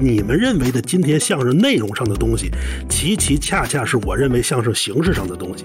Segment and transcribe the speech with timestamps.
[0.00, 2.50] 你们认为的今天相声内容上的东西，
[2.88, 5.64] 其其恰恰是我认为相声形式上的东西。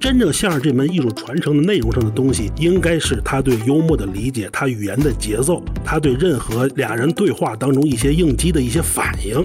[0.00, 9.44] 真正相声这门艺术传承的内容上的东西，应该是他对幽默的理解，他语言的节奏，他对任何俩人对话当中一些应激的一些反应。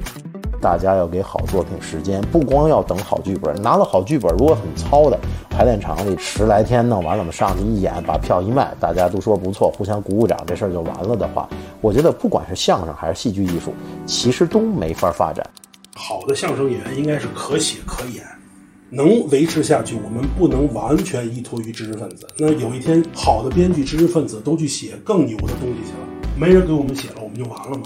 [0.61, 5.17] 大家要给好作品时间，不光要等好剧本，拿了好剧本，如果很糙的，
[5.49, 11.47] 排练场里十来天弄完了，我们上去一演，把票一卖，大家都说不错，互相鼓鼓掌，这事儿就完了的话，
[11.81, 13.73] 我觉得不管是相声还是戏剧艺术，
[14.05, 15.45] 其实都没法发展。
[15.95, 18.23] 好的相声演员应该是可写可演，
[18.89, 19.95] 能维持下去。
[20.03, 22.27] 我们不能完全依托于知识分子。
[22.37, 26.07] 那有一天，好的编剧、知识分子都去写更牛的东西去了，
[26.37, 27.83] 没人给我们写了，我们就完了嘛？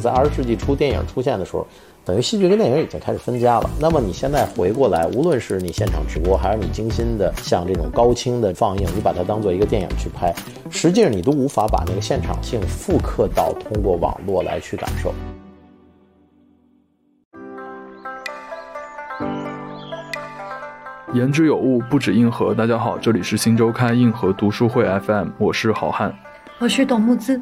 [0.00, 1.66] 在二十世纪初电影出现的时候。
[2.08, 3.68] 等于戏剧跟电影已经开始分家了。
[3.78, 10.34] 那么你现在回过来，无论是你现场直播，还是你精心的像这种高清的放映，你把它当做一个电影去拍，
[10.70, 15.12] 实际上你都无法把那个现场性复刻到通过网络来去感受。
[21.12, 22.54] 言之有物，不止硬核。
[22.54, 26.14] 大家好，这里是新周刊硬核读书会 FM，我是好汉，
[26.58, 27.38] 我是董木子。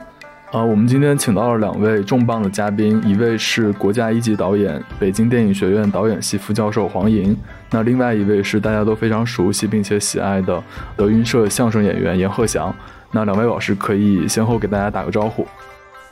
[0.53, 7.37] 啊，我们今天请到了两位重磅的嘉宾，一位是国家一级导演、北京电影学院导演系副教授黄莹，
[7.69, 10.63] 那另外一位是大家都非常熟悉并且喜爱的
[10.97, 12.75] 德云社相声演员阎鹤祥。
[13.11, 15.47] 那两位老师可以先后给大家打个招呼。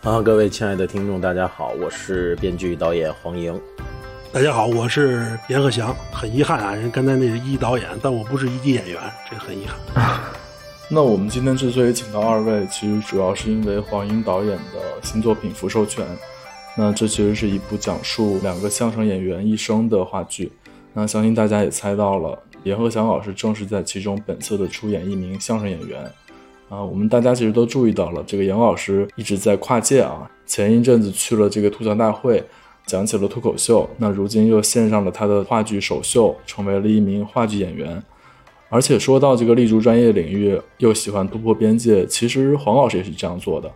[0.03, 3.59] 啊，各位亲爱的听众，大家好，我是编剧导演黄莹。
[4.33, 5.95] 大家好，我是阎鹤祥。
[6.12, 10.12] 很遗憾啊，人刚才那是一导演，但我不是一级演员，这很遗憾。
[10.91, 16.05] 那我们今天之所以请到二位，其实主要是因为黄英导演的新作品《福寿全》。
[16.77, 20.53] 那这其实是一部讲述两个相声演员一生的话剧。
[20.93, 26.05] 那相信大家也猜到了，阎鹤祥老师正是在其中本色的出演一名相声演员。
[26.69, 30.31] 啊，我们大家其实都注意到了，这个阎老师一直在跨界啊。
[30.45, 32.45] 前一阵子去了这个吐槽大会，
[32.87, 33.89] 讲起了脱口秀。
[33.97, 38.03] 那如今又献上了他的话剧首秀，成为了一名话剧演员。
[38.69, 43.70] 而且说到这个立足专业领域，又喜欢突破边界，其实黄老师也是这样做的。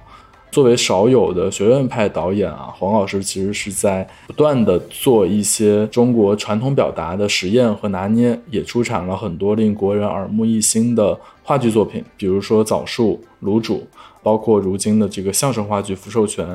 [0.50, 13.76] 作为少有的学院派导演啊，黄老师其实是在不断的做一些中国传统表达的实验和拿捏，也出产了很多令国人耳目一新的话剧作品，比如说《枣树》《卤煮》，
[14.22, 16.46] 包括如今的这个相声话剧《福寿全》。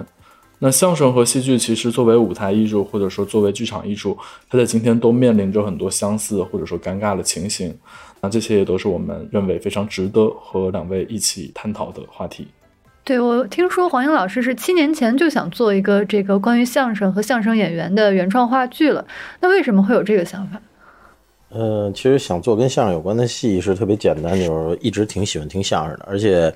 [0.63, 4.17] 那相声和戏剧其实作为舞台艺术，或者说作为剧场艺术，
[4.49, 7.77] 它在今天都面临着很多相似或者说尴尬的情形。
[8.21, 12.47] 那这些也都是我们认为非常值得和两位一起探讨的话题。
[13.03, 19.05] 对，我听说黄英老师是七年前就想做一个这个关于相声和相声演员的原创话剧了。
[19.41, 20.61] 那为什么会有这个想法？
[21.49, 26.05] 嗯，其实想做跟相声有关的戏是特别简单，就是一直挺喜欢听相声的。
[26.07, 26.55] 而且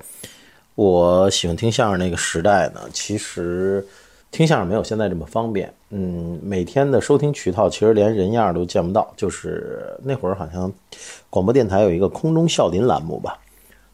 [0.78, 3.84] 我喜欢听相声那个时代呢，其实
[4.30, 5.74] 听相声没有现在这么方便。
[5.90, 9.12] 嗯，每天的收听渠道其实连人样都见不到。
[9.16, 10.72] 就是那会儿好像
[11.28, 13.40] 广播电台有一个空中笑林栏目吧，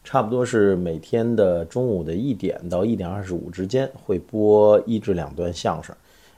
[0.03, 5.95] 差不多是每天的中午的一点到一点二十五之间会播一至两段相声。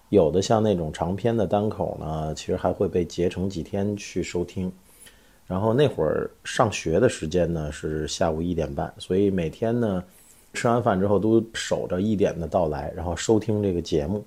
[0.07, 4.71] 有的像那种长篇的单口呢，其实还会被截成几天去收听。
[5.45, 10.01] 然后那会儿上学的时间呢是下午一点半，所以每天呢
[10.57, 14.23] 吃完饭之后都守着一点的到来，然后收听这个节目。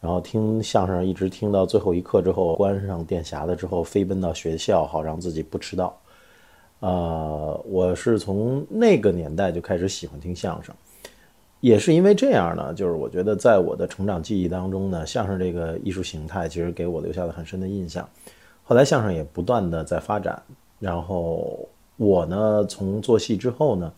[0.00, 5.96] 然后听相声，一直听到最后一刻之后，关上电匣子之后，飞奔到学校，好让自己不迟到。
[6.80, 10.74] 呃，我是从那个年代就开始喜欢听相声，
[11.60, 18.08] 也是因为这样呢，就是我觉得在我的成长记忆当中呢，相声这个艺术形态其实给我留下了很深的印象。
[18.64, 20.42] 后来相声也不断的在发展，
[20.80, 23.92] 然后我呢，从做戏之后呢。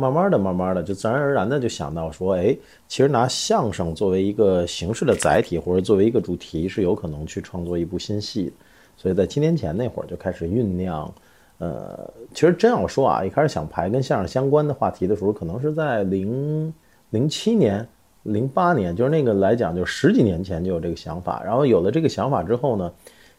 [0.00, 2.56] 慢慢的，慢慢的，就自然而然的就想到说，哎，
[2.88, 8.50] 其实拿相声作为一个形式的载体，或者作为一个主题，是有可能去创作一部新戏。
[8.96, 11.12] 所以在七年前那会儿就开始酝酿。
[11.58, 16.72] 呃，其实真要说啊，一开始想排跟相声相关的话题的时候，可能是在零
[17.10, 17.86] 零七年、
[18.22, 21.42] 零八年，就是那个来讲，就十几年前就有这个想法。
[21.44, 22.90] 然后有了这个想法之后呢，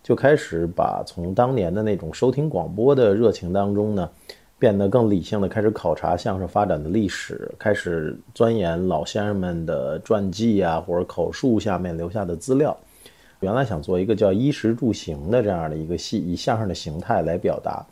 [0.03, 4.07] 就开始把从当年的那种收听广播的热情当中呢。
[4.61, 12.77] 变得更理性的开始考察相声发展的历史，开始钻研老先生们的传记啊，或者口述下面留下的资料。
[13.39, 17.83] 原来想做一个叫衣食住行的这样的一个戏，以相声的形态来表达。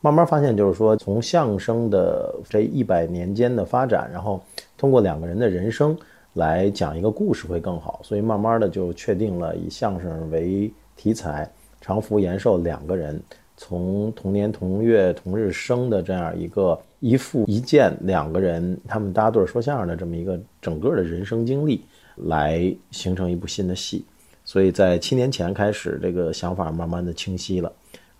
[0.00, 4.42] 慢慢发现，就是说从相声的这一百年间的发展，然后
[4.76, 5.96] 通过两个人的人生
[6.32, 8.00] 来讲一个故事会更好。
[8.02, 11.48] 所以慢慢的就确定了以相声为题材，
[11.80, 13.22] 长福延寿两个人。
[13.58, 21.82] 从同年同月同日生的这样一个一父一剑两个人，他们搭对说相声的这么一个整个的人生经历，
[22.14, 24.04] 来形成一部新的戏。
[24.44, 27.70] 所以在七年前开始，这个想法慢慢的清晰了。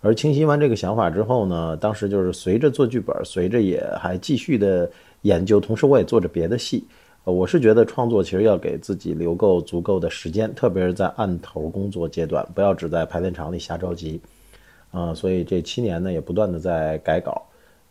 [0.01, 4.89] 而清晰完这个想法之后呢，当时就是随着做剧本，随着也还继续的
[5.23, 6.85] 研究，同时我也做着别的戏。
[7.23, 14.21] 呃，我是觉得创作其实要给自己留够足够的时间，特别是在案头工作阶段，不要只在排练场里瞎着急。
[14.91, 17.41] 啊，所以这七年呢也不断的在改稿。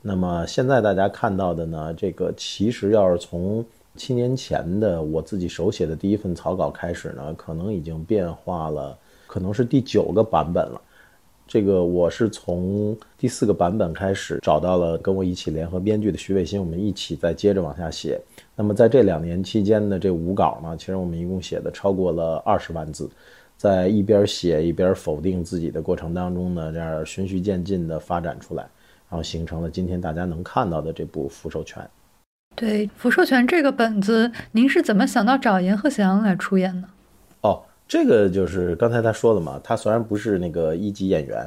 [0.01, 3.65] 那么现在大家看到的呢，这个其实要是从
[3.97, 8.97] 七年前的我自己手写的第一份草稿开始呢，可能已经变化了，
[9.27, 10.81] 可能是第九个版本了。
[11.49, 18.21] 这个我是从第四个版本开始找到了跟我一起联合编剧的徐伟新，我们一起再接着往下写。
[18.55, 23.09] 那么在这两年期间的这五稿呢，其实我们一共写的超过了二十万字，
[23.59, 28.63] 在一边写一边否定自己的过程当中呢，这样循序渐进的发展出来，
[29.11, 31.83] 然后形成了今天大家能看到的这部《福寿全》。
[32.55, 36.89] 对《福寿全》这个本子，您是怎么想到找阎鹤祥来出演呢？
[37.41, 41.45] 哦，这个就是刚才他说的嘛，他虽然不是那个一级演员，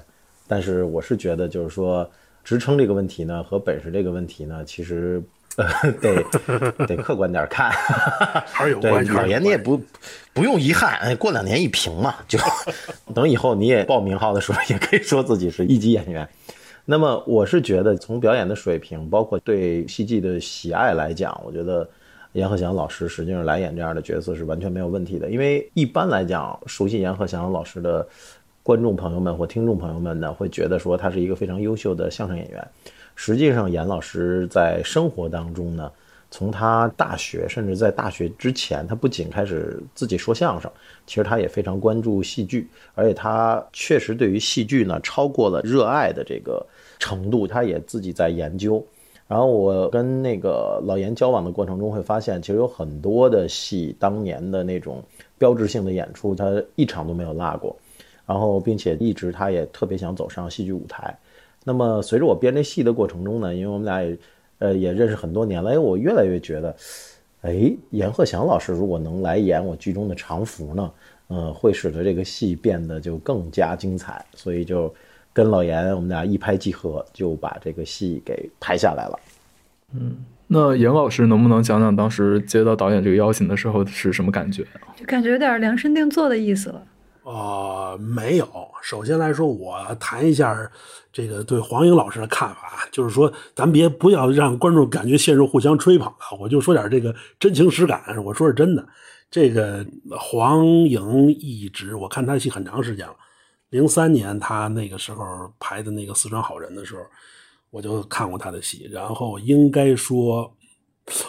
[0.48, 2.10] 但是我是觉得就是说
[2.44, 5.24] 职称这个问题呢和本事这个问题呢，其实
[5.58, 6.24] 呃 得
[6.88, 7.72] 得客观点看。
[7.76, 9.12] 对还是有关，系。
[9.12, 9.82] 老爷你也不
[10.34, 12.40] 不用遗憾，哎，过两年一评嘛，就
[13.14, 16.28] 等以后你也报名号的时候也可以说自己是一级演员。
[16.84, 21.88] 那么我是觉得，从表演的水平，包括对戏剧的喜爱来讲，我觉得
[22.34, 25.30] 阎鹤祥老师实际上来演这样的角色是完全没有问题的。
[25.30, 28.06] 因为一般来讲，熟悉阎鹤祥老师的
[28.64, 32.68] 观众朋友们或听众朋友们呢，会觉得说他是一个非常优秀的相声演员。
[33.16, 35.92] 实际上，严老师在生活当中呢，
[36.30, 40.72] 从他大学甚至在大学之前，他不仅开始自己说相声，
[41.06, 46.66] 其实他也非常关注戏剧，而且他确实对于戏剧呢超过了热爱的这个
[46.98, 48.84] 程度，他也自己在研究。
[49.28, 55.02] 然后我跟那个老严交往的过程中，会发现其实有很多的戏，当年的那种
[55.38, 57.78] 标志性的演出，他一场都没有落过。
[58.26, 61.18] 然后，并且一直他也特别想走上戏剧舞台。
[61.64, 64.18] 那么随着我编这戏的过程中呢，因为我们俩也，
[64.60, 66.76] 呃，也认识很多年了，哎，我越来越觉得，
[67.42, 70.92] 哎，阎鹤祥老师如果能来演我剧中的常福呢，
[71.28, 74.94] 呃，会使得这个戏变得就更加精彩，所以就
[75.32, 79.20] 跟老严我们俩一拍即合，就把这个戏给拍下来了。
[79.94, 80.18] 嗯
[80.54, 84.66] 那严老师能不能讲讲当时接到导演这个邀请的时候是什么感觉？
[84.98, 86.84] 就感觉有点量身定做的意思了。
[87.24, 88.48] 呃，没有。
[88.82, 90.58] 首先来说，我谈一下
[91.14, 96.38] 这个对黄英老师的看法，就是说，咱别不要让观众感觉陷入互相吹捧了。
[96.40, 98.84] 我就说点这个真情实感，我说是真的。
[99.30, 99.86] 这个
[100.20, 103.16] 黄颖一直，我看他戏很长时间了。
[103.70, 105.24] 零三年他那个时候
[105.60, 107.04] 排的那个《四川好人》的时候，
[107.70, 108.90] 我就看过他的戏。
[108.92, 110.52] 然后应该说，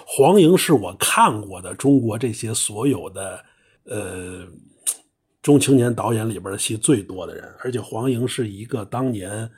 [0.07, 3.45] 黄颖是我看过的中国这些所有的
[3.85, 4.47] 呃。
[5.43, 9.51] 中青年导演里边的戏最多的人，而且黄莹是一个当年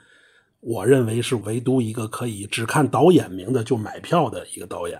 [0.60, 4.98] 我认为是唯独一个可以只看导演名的就买票的一个导演，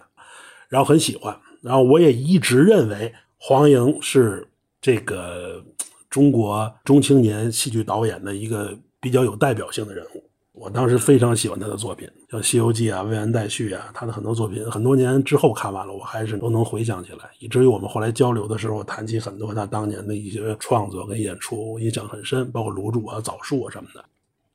[0.69, 4.47] 然后很喜欢，然后我也一直认为黄莹是
[4.79, 5.65] 这个
[6.11, 10.23] 中国中青年戏剧导演的一个比较有代表性的人物。
[10.55, 17.29] 我当时非常喜欢他的作品，像《西游记》啊、《未完待续》啊，他的很多作品，很多年之后看完了，我还是都能回想起来。
[17.41, 24.05] 以至于我们后来交流的时候，谈起很多他当年的一些创作跟演出，印象很深，包括《卤煮》啊、《枣树》啊什么的。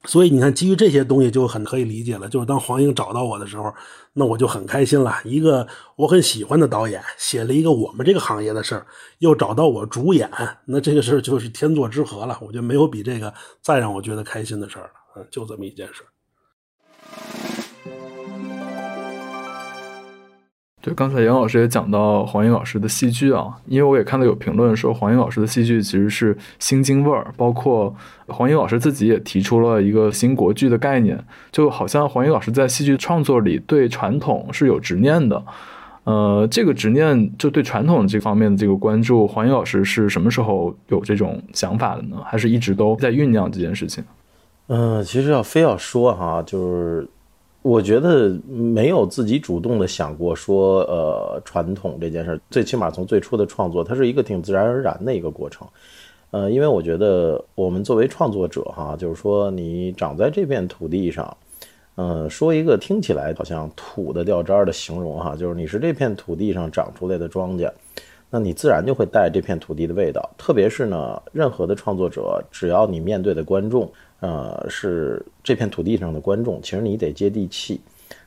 [0.05, 2.29] 所以你看，基于这些东西就很可以理解了。
[2.29, 3.69] 就是当黄英找到我的时候，
[4.13, 5.13] 那我就很开心了。
[5.25, 8.87] 一个我很喜欢的导演写了一个我们这个行业的事儿，
[9.17, 10.31] 又找到我主演，
[10.63, 12.37] 那这个事儿就是天作之合了。
[12.39, 14.91] 我觉得没有比这个再让我觉得开心的事儿了。
[15.29, 16.07] 就这么一件事儿。
[20.81, 27.93] 对，刚才杨老师也讲到黄英老师的戏剧啊，因为我也看到有评论说黄英老师的戏剧其实是新京味儿，包括
[28.27, 31.21] 黄英老师自己也提出了一个新国剧的概念，
[31.51, 35.43] 就好像黄英老师在戏剧创作里对传统是有执念的。
[36.05, 42.15] 呃，这个执念就对传统这方面的这个关注，黄英老师是什么时候有这种想法的呢？
[42.25, 44.01] 还是一直都在酝酿这件事情？
[44.71, 47.07] 嗯，其实要非要说哈，就是
[47.63, 55.67] 我觉得没有自己主动的想过说，呃，传统这件事儿，最起码从最初的创作，它是一个挺自然而然的一个过程。
[56.29, 61.35] 呃，因为我觉得我们作为创作者哈，就是说你长在这片土地上，
[61.95, 67.71] 嗯，说一个听起来好像土的掉渣儿的形容哈，就是你是这片土地上长出来的庄稼，
[68.29, 70.29] 那你自然就会带这片土地的味道。
[70.37, 73.91] 特别是呢，任何的创作者，只要你面对的观众。
[74.19, 77.79] 呃，是这片土地上的观众，其实你得接地气。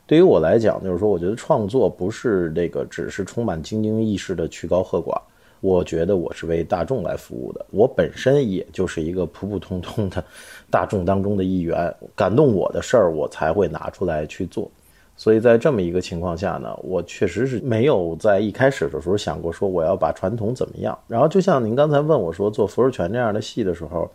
[0.07, 5.21] 对于我来讲，就是说，我觉得创作不是这个只是充满精英意识的曲高和寡。
[5.61, 10.23] 我觉得我是为大众来服务的，我本身也就是一个普普通通的
[10.69, 14.69] 大众当中的一员，感动我的事儿，我才会拿出来去做。
[15.17, 20.99] 所以在这么一个情况下呢，我确实是没有在一开始的时候想过说我要把传统怎么样。
[21.07, 24.11] 然后就像您刚才问我说做浮世全这样的戏的时候，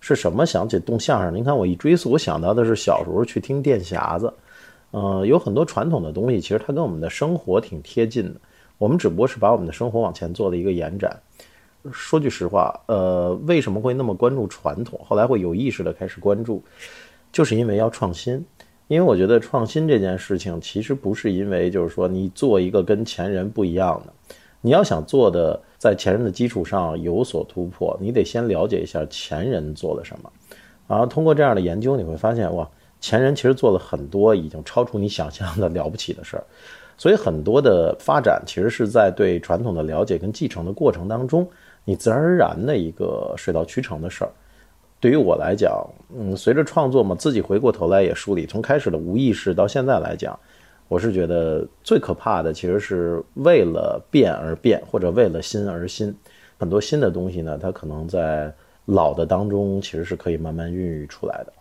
[0.00, 1.34] 是什么想起动相声？
[1.34, 4.32] 您看我一追溯，我想到的是小时候去听电匣子，
[4.90, 8.40] 呃，有很多传统的东西，其实它跟我们的生活挺贴近的。
[8.78, 11.14] 我们只不过是把我们的生活往前做了一个延展。
[11.92, 14.98] 说句实话，呃，为什么会那么关注传统？
[15.04, 16.62] 后来会有意识的开始关注，
[17.30, 18.44] 就是因为要创新。
[18.88, 24.12] 因为我觉得创新这件事情，其实不是因为就是说你做一个跟前人不一样的，
[24.60, 30.30] 你要想做的在前人的基础上有所突破，你得先了解一下前人做了什么。
[30.86, 32.68] 然后通过这样的研究，你会发现哇，
[33.00, 36.44] 前人其实做了很多已经超出你想象的了不起的事儿。
[36.98, 41.48] 所以很多的发展其实是在对传统的了解跟继承的过程当中，
[41.82, 44.30] 你自然而然的一个水到渠成的事儿。
[45.00, 45.82] 对于我来讲，
[46.14, 50.38] 嗯，随着创作嘛，自己回过头来也梳理，从开始的无意识到现在来讲，
[50.90, 56.12] 我是觉得最可怕的其实是为了变而变，或者为了新而新。
[56.58, 58.52] 很多新的东西呢，它可能在
[58.86, 61.52] 老的当中其实是可以慢慢孕育出来的。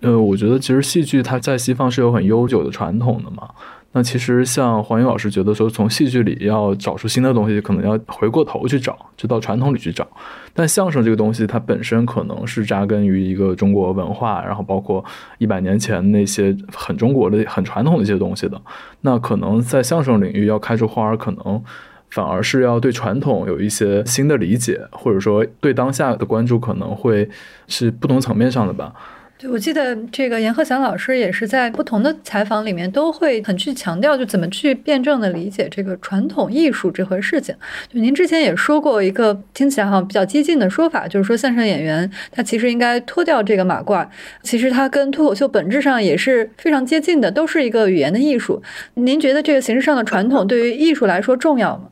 [0.00, 3.48] 呃，我觉得其实戏剧它在西方是有很悠久的传统的嘛。
[3.96, 10.06] 那其实像黄英老师觉得说，从戏剧里要找出新的东西，可能要回过头去找，就到传统里去找。
[10.52, 15.02] 但相声这个东西，它本身可能是扎根于一个中国文化，然后包括
[15.38, 18.60] 一百年前那些很中国的、很传统的一些东西的。
[19.00, 21.62] 那可能在相声领域要开出花儿，可能
[22.10, 27.26] 反而是要对传统有一些新的理解，或者说对当下的关注可能会
[27.66, 28.92] 是不同层面上的吧。
[29.38, 37.54] 对，我记得这个阎鹤祥老师也是在不同的采访里面都会很去强调，就怎么去辩证的理解这个传统艺术这回事情。
[37.92, 44.08] 就您之前也说过一个听起来好像比较激进的说法，就是说相声演员他其实应该脱掉这个马褂，
[44.42, 48.62] 其实他跟脱口秀本质上也是非常接近的，都是一个语言的艺术。
[48.94, 51.90] 您觉得这个形式上的传统对于艺术来说重要吗？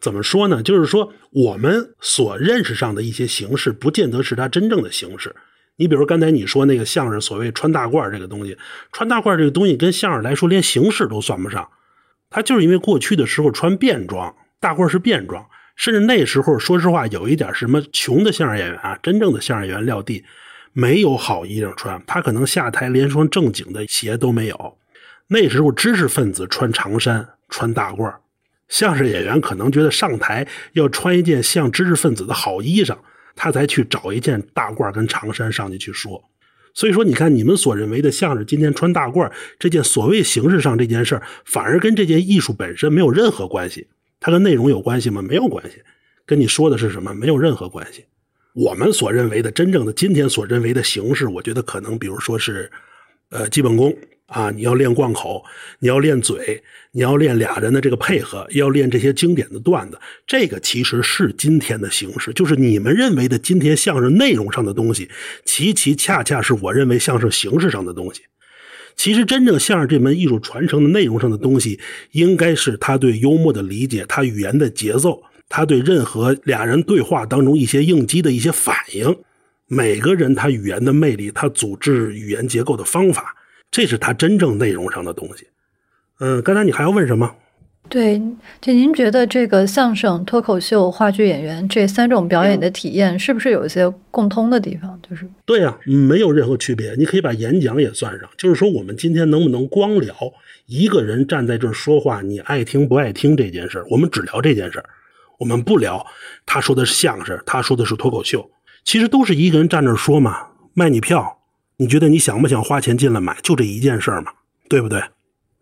[0.00, 0.62] 怎么说呢？
[0.62, 5.36] 就是说我们所认识上的一些形式，不见得是它真正的形式。
[5.78, 8.58] 你比如刚才你说那个相声，所谓穿大褂这个东西，
[8.92, 11.68] 穿大褂这个东西跟相声来说连形式都算不上，
[12.28, 20.24] 它就是因为过去的时候穿便装，大褂是便装，甚至那时候说实话有一点什么穷的相声演员啊，真正的相声演员撂地
[20.72, 24.76] 没有好衣裳穿，他可能下台连双正经的鞋都没有。
[25.28, 28.12] 那时候知识分子穿长衫穿大褂，
[28.66, 32.96] 相声演员可能觉得上台要穿一件像知识分子的好衣裳。
[33.40, 36.20] 他才去找一件大褂跟长衫上去去说，
[36.74, 39.30] 所以说你看你们所认为的相声今天穿大褂
[39.60, 43.86] 这件所谓形式上这件事儿，反而跟这件艺术本身没有任何关系。
[44.18, 45.22] 它跟内容有关系吗？
[45.22, 45.76] 没有关系。
[46.26, 47.14] 跟你说的是什么？
[47.14, 48.04] 没有任何关系。
[48.54, 52.68] 我们所认为的真正的今天所认为的形式，我觉得可能比如说是，
[53.30, 53.96] 呃，基本功。
[54.28, 55.42] 啊，你要练贯口，
[55.78, 59.98] 你要练嘴，你要练俩人的这个配合，要练这些经典的段子。
[60.26, 65.08] 这个其实是今天的形式，就是你们认为的今天相声内容上的东西，
[65.46, 68.20] 其其恰恰是我认为相声形式上的东西。
[68.96, 71.80] 其实真正相声这门艺术传承的内容上的东西，
[72.12, 79.16] 应该是他对幽默的理解，他语言的节奏，他对任何俩人对话当中一些应激的一些反应，
[79.68, 83.34] 每个人他语言的魅力，他组织语言结构的方法。
[83.70, 85.46] 这是他真正内容上的东西，
[86.20, 87.34] 嗯，刚才你还要问什么？
[87.88, 88.20] 对，
[88.60, 95.00] 就您觉得这个相声、脱口秀、话剧演员这三种表演的体验，是不是有一些共通的地方？
[95.08, 96.94] 就是对呀，没有任何区别。
[96.96, 100.14] 你可以把演讲也算上，就是说我们今天能不能光聊
[100.66, 103.86] 一个人站在这儿说话，你爱听不爱听这件事儿？
[103.88, 104.84] 我们只聊这件事儿，
[105.38, 106.04] 我们不聊
[106.44, 108.50] 他说的是相声，他说的是脱口秀，
[108.84, 111.37] 其实都是一个人站那儿说嘛，卖你票。
[111.80, 113.38] 你觉得你想不想花钱进来买？
[113.40, 114.32] 就这一件事儿嘛，
[114.68, 115.00] 对不对？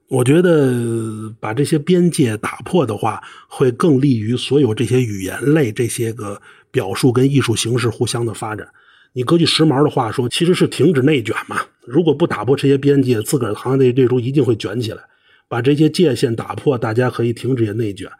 [0.08, 8.66] 我觉得把这些边界打破的话，会更利于所有这些语言类这些个表述跟艺术形式互相的发展。
[9.12, 11.61] 你搁句时髦的话说，其实是停止内卷嘛。
[11.85, 15.02] 如果不打破这些边界，自个儿行业内这种一定会卷起来。
[15.49, 18.11] 把这些界限打破，大家可以停止内卷，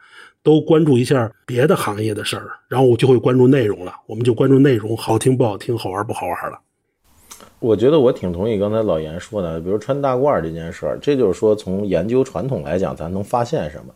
[0.43, 3.95] 都关注一下别的行业的事儿，然后我就会关注内容了。
[4.07, 6.61] 我们就关注内容，好听不好听，好玩不好玩了。
[7.59, 13.95] 我觉得我挺同意刚才老严说的，比如穿大褂这件事儿，这就是说从研究传统来讲，咱能发现什么？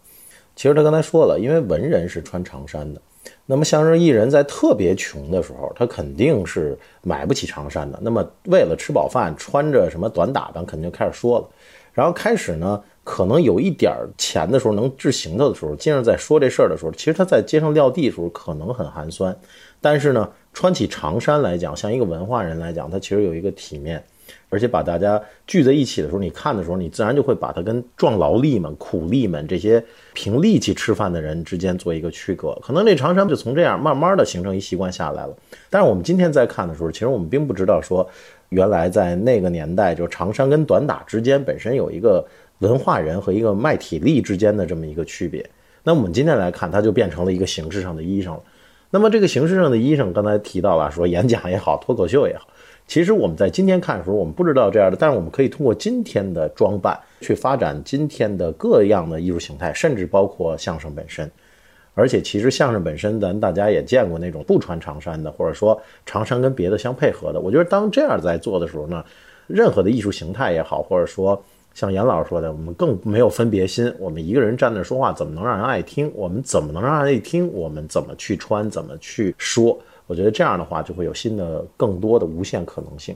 [0.56, 3.00] 其实他刚才说了，因为文人是穿长衫的，
[3.46, 7.98] 那么相声艺人在特别穷的时候，他肯定是买不起长衫的。
[8.02, 11.48] 那么为了吃饱饭，穿着什么短打扮，肯定就开始说了。
[11.92, 19.36] 然后开始呢，可能有一点钱的时候，能治行头的时候，接着在说这事儿的时候，其实他在街上撂地的时候可能很寒酸，
[19.80, 24.02] 但是呢，穿起长衫来讲，像一个文化人来讲，他其实有一个体面。
[24.48, 32.52] 而且把大家聚在一起的时候，你看的时候，你自然就会把它跟壮劳力们、苦力们这些凭力气吃饭的人之间做一个区隔。
[32.62, 35.36] 可能这长衫就从这样慢慢的形成一习惯下来了。
[35.68, 38.08] 但是我们今天在看的时候，其实我们并不知道说，
[38.50, 42.24] 原来在那个年代，就长衫跟短打之间本身有一个
[42.58, 45.44] 文化人和一个卖体力之间的这么一个区别。
[45.82, 48.42] 那我们今天来看，它就变成了一个形式上的衣裳了。
[48.90, 52.48] 那么这个形式上的医生，刚才提到了，说演讲也好，脱口秀也好。
[52.86, 61.30] 其实我们在今天看的时候，我们不知道这样的，但是我们可以通过今天的装扮去发展今天的各样的艺术形态，甚至包括相声本身。
[61.94, 67.38] 而且，其实相声本身，咱大家也见过那种不穿长衫的，或者说长衫跟别的相配合的。
[67.38, 69.04] 我觉得当这样在做的时候呢，
[69.46, 71.40] 任何的艺术形态也好，或者说
[71.72, 73.92] 像严老师说的，我们更没有分别心。
[73.98, 76.10] 我们一个人站那说话，怎么能让人爱听？
[76.14, 77.50] 我们怎么能让人爱听？
[77.52, 78.68] 我们怎么去穿？
[78.68, 79.78] 怎么去说？
[80.06, 83.14] 我觉得这样的话就会有新的、更多的无限可能性。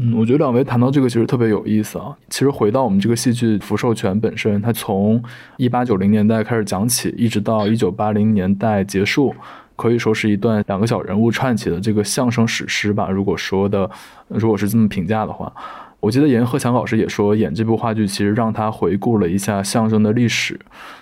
[0.00, 2.16] 嗯，我觉得两位谈到这个其实特别有意思啊。
[2.30, 5.22] 其实回到我们这个戏剧《福寿全》本身，它从
[5.56, 9.34] 一八九零年代开始讲起，一直到一九八零年代结束，
[9.76, 13.10] 可以说是一段两个小人物串起的这个相声史诗吧。
[13.10, 13.90] 如果说的，
[14.28, 15.52] 如果是这么评价的话，
[16.00, 20.58] 我记得严鹤强老师也说，演这部话剧其实让他回顾了一下相声的历史。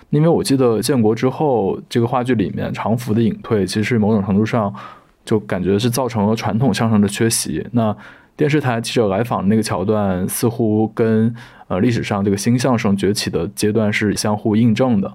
[0.09, 4.73] 因为我记得建国之后，这个话剧里面常服的隐退，其实某种程度上。
[5.27, 7.67] 就感觉是造成了传统相声的缺席。
[7.73, 7.93] 那
[8.37, 11.35] 电视台记者来访那个桥段，似乎跟
[11.67, 15.13] 呃历史上这个新相声崛起的阶段是相互印证的。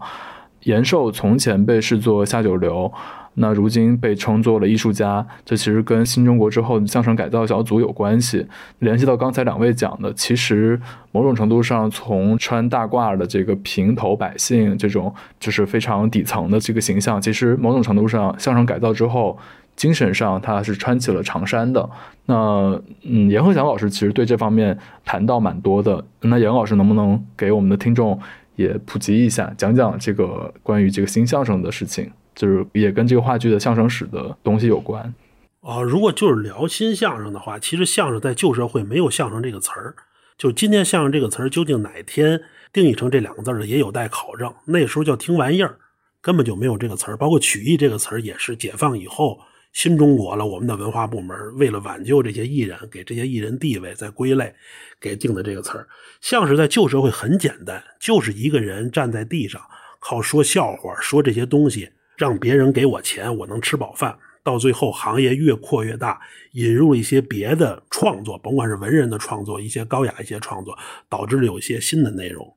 [0.65, 2.93] 延寿从前被视作下九流，
[3.35, 8.47] 那如今被称作了艺术家，这其实跟新中国之后相声改造小组有关系。
[8.81, 10.81] 联系到刚才两位讲的，其实
[11.13, 19.39] 某种程度上，从穿大褂的这个平头百姓这种就是非常底层的这个形象，其实某种程度上相声改造之后。
[19.75, 21.89] 精神上，他是穿起了长衫的。
[22.27, 26.05] 那，嗯，严鹤祥老师其实对这方面谈到蛮多的。
[26.21, 28.21] 那严老师能不能给我们的听众
[28.55, 35.15] 也普及一下，讲讲这个关于这个新相声的事情，就是也跟这个话剧的相声史的东西有关？
[35.61, 39.95] 啊，如果就是聊新相声的话，其实相声在旧社会没有相声这个词儿。
[40.37, 42.41] 就今天相声这个词儿究竟哪天
[42.73, 44.53] 定义成这两个字的，也有待考证。
[44.67, 45.77] 那时候叫听玩意儿，
[46.21, 47.17] 根本就没有这个词儿。
[47.17, 49.39] 包括曲艺这个词儿，也是解放以后。
[49.73, 54.55] 新中国了，我们的文化部门为了挽救这些艺人，给这些艺人地位再归类，
[55.01, 55.89] 给定的这个词儿。
[56.21, 59.63] 相声在旧社会很简单，就是一个人站在地上，
[59.99, 64.17] 靠说笑话、说这些东西，让别人给我钱，我能吃饱饭。
[64.43, 66.21] 到最后，行业越扩越大，
[66.53, 70.77] 引入了一些别的创作，甭管是文人的创作，一些高雅一些创作，
[71.09, 72.57] 导致了有一些新的内容。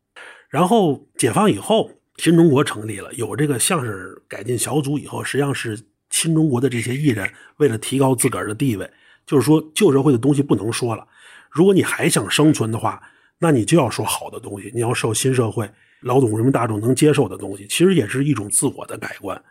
[0.49, 3.93] 然后解放以后，新中国成立了，有这个相声
[4.27, 5.79] 改进小组以后，实际上是。
[6.11, 8.89] 新中国的这些艺人为了提高自个儿的地位，
[9.25, 11.05] 就是说旧社会的东西不能说了。
[11.49, 13.01] 如果你还想生存的话，
[13.39, 15.69] 那你就要说好的东西，你要受新社会
[16.01, 19.41] 劳动人民大众能接受的东西，其实也是一种自我的改观。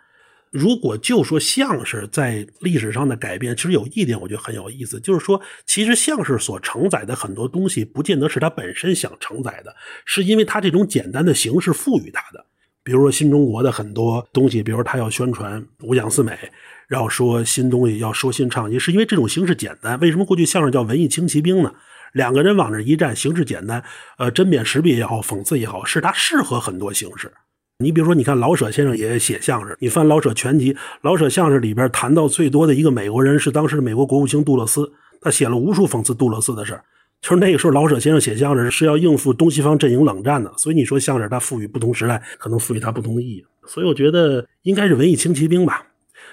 [0.51, 12.47] 如果就说相声在历史上的改变，其实有一点我觉得很有意思，就是说其实相声所承载的很多东西，不见得是他本身想承载的，是因为他这种简单的形式赋予他的。
[12.85, 16.39] 比如说新中国的很多东西，比如说他要宣传五讲四美，
[16.87, 19.99] 然后说新东西，要说新唱戏，是因为这种形式简单。
[19.99, 21.75] 为什么过去相声叫文艺轻骑兵呢？
[22.15, 23.83] 两个人往这一站，形式简单，
[24.19, 27.31] 呃，针砭时弊也好，讽刺也好，是他适合很多形式。
[27.79, 36.85] 你比如说，你看老舍先生也写相声，你翻老舍全集，老舍相声里边谈到最多的一个美国人是当时的美国国务卿杜勒斯，他写了无数讽刺杜勒斯的事儿。
[37.21, 43.45] 就是那个时候，老舍先生写相声是要应付东西方阵营冷战的，所以你说相声它赋予不同时代，可能赋予它不同的意义。
[43.67, 45.85] 所以我觉得应该是文艺轻骑兵吧。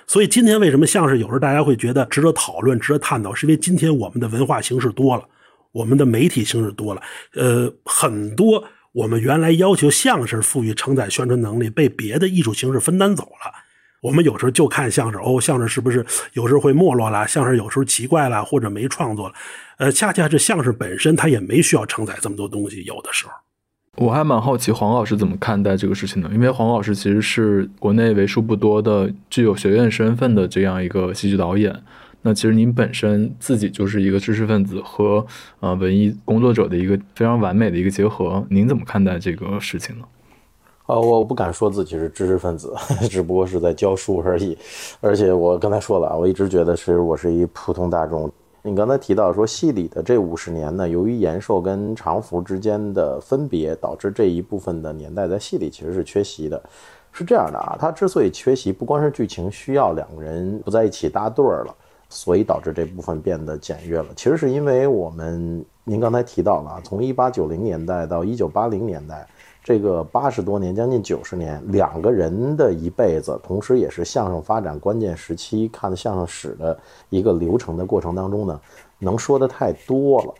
[0.06, 5.24] 所以今天为什么相声有时候大家会觉得值得讨论、值得探讨，是因为今天我们的文化形式多了，
[5.72, 7.02] 我们的媒体形式多了，
[7.36, 13.52] 呃，很多我们原来要求相声赋予承载宣传能力，被别的艺术形式分担走了。
[14.02, 17.28] 我们有时候就看相声，哦，相声是不是有时候会没落了？
[17.28, 19.36] 相声有时候奇怪了，或者没创作了。
[19.78, 22.84] 呃，恰恰这相声本身，它也没需要承载这么多东西。
[22.84, 23.32] 有的时候，
[23.98, 31.84] 我还蛮好奇黄老师怎么看待这个事情的，因为黄老师其实是国内为数不多的具有学院身份的这样一个戏剧导演。
[32.24, 35.26] 那其实您本身自己就是一个知识分子和
[35.60, 38.46] 呃文艺工作者的一个非常完美的一个结合。
[38.50, 40.06] 您怎么看待这个事情呢？
[40.88, 42.74] 呃，我不敢说自己是知识分子，
[43.10, 44.58] 只不过是在教书而已。
[45.00, 48.30] 而且我刚才说了啊，我一直觉得是我是一普通大众。
[48.64, 56.62] 你刚才提到说戏里的这五十年呢，由于延寿跟常福之间的分别，导致这一部分的年代在戏里其实是缺席的。
[57.12, 61.76] 是这样的啊，它之所以缺席，不光是剧情需要两个人不在一起搭对儿了，
[62.12, 64.10] 所以导致这部分变得简约了。
[64.16, 69.28] 其实是因为我们您刚才提到了，从一八九零年代到一九八零年代。
[69.64, 76.76] 这个八十多年，将近九十年，两个人的一辈子，同时也是相声发展关键时期看相声史的
[77.10, 78.60] 一个流程的过程当中呢，
[78.98, 80.34] 能说的太多了。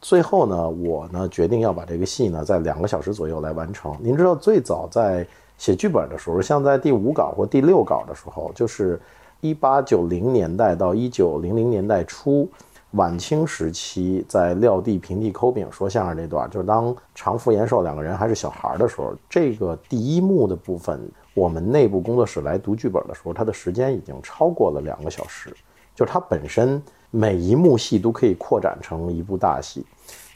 [0.00, 3.96] 最后呢，我呢决定要把这个戏呢在两个小时左右来完成。
[4.00, 5.24] 您知道，最早在
[5.56, 9.00] 写剧本的时候，像在第五稿或第六稿的时候，就是
[9.44, 12.48] 一八九零年代到一九零零年代初。
[12.92, 20.98] 晚清时期，在撂地平地抠饼说相声这段，就是当常福延寿两个人还是小孩的时候，这个第一幕的部分，
[21.34, 25.54] 我们内部工作室来读剧本的时候，它的时间已经超过了两个小时，
[25.94, 26.80] 就是它本身
[27.10, 29.84] 每一幕戏都可以扩展成一部大戏。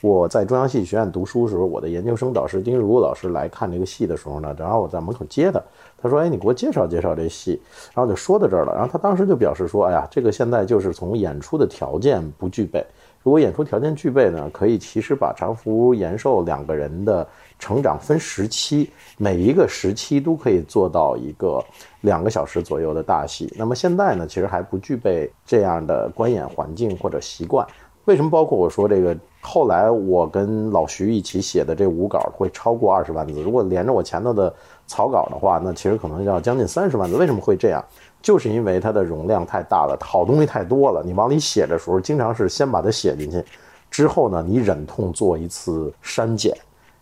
[0.01, 5.61] 我在中央戏剧学院读书的时候，我的研究生导师丁如老师来看这个戏的时候呢，然后我在门口接他。
[6.01, 7.61] 他说：“哎，你给我介绍介绍这戏。”
[7.93, 8.73] 然后就说到这儿了。
[8.73, 12.87] 然后他当时就表示说：“哎呀，这个现在就是从演出的条件不具备。
[13.25, 17.27] 如果演出条件具备呢，可以其实把常福延寿两个人的
[17.59, 21.61] 成长分时期，每一个时期都可以做到一个
[22.03, 23.53] 两个小时左右的大戏。
[23.59, 27.67] 那么现在呢，其实还不具备这样的观演环境或者习惯。
[28.05, 28.31] 为什么？
[28.31, 34.53] 包括我说这个。”后来我跟老徐一起写的这五稿会超过二十万字，如果连着我前头的
[34.87, 37.17] 草稿的话，那其实可能要将近三十万字。
[37.17, 37.83] 为什么会这样？
[38.21, 43.43] 就是因为它的容量太大了，好东西太多了，你往里写的时候，经常是先把它写进去，
[43.91, 46.53] 之后呢，你忍痛做一次删减，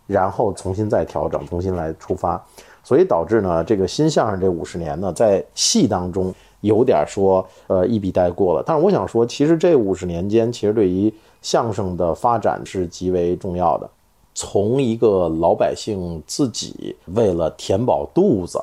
[0.05, 2.39] 然后重新再调整，重新来出发，
[2.83, 8.63] 所以导致呢，这个新相声这五十年呢，在戏当中有点说呃一笔带过了。
[8.63, 11.11] 但是我想说，其实这五十年间，其实对于
[11.47, 13.89] 相声的发展是极为重要的，
[14.35, 18.61] 从一个老百姓自己为了填饱肚子，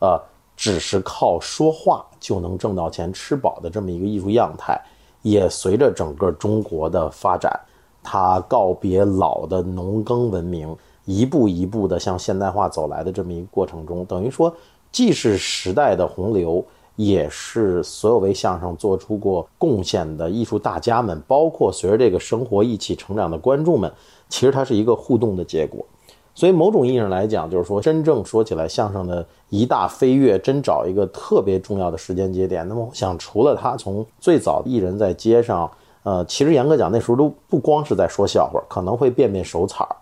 [0.00, 0.20] 呃，
[0.54, 4.78] 只是靠说话就能挣到钱吃饱的这么一个艺术样态，
[5.22, 7.58] 也随着整个中国的发展，
[8.02, 14.54] 它告别老的农耕文明，一步一步的向现代化走来的这么一个过程中，等于说
[14.92, 16.62] 既是时代的洪流。
[16.96, 23.92] 也是所有为相声做出过贡献的艺术大家们，包括随着这个生活一起成长的观众们，
[24.28, 25.84] 其实它是一个互动的结果。
[26.34, 32.66] 所以某种意义上来讲，就是说真正说起来相声的一大飞跃，真找一个特别重要的时间节点。
[32.68, 35.70] 那么我想，除了他从最早艺人在街上，
[36.02, 39.96] 呃，其实严格讲那时候都不光是在说笑话，可能会变变手彩儿。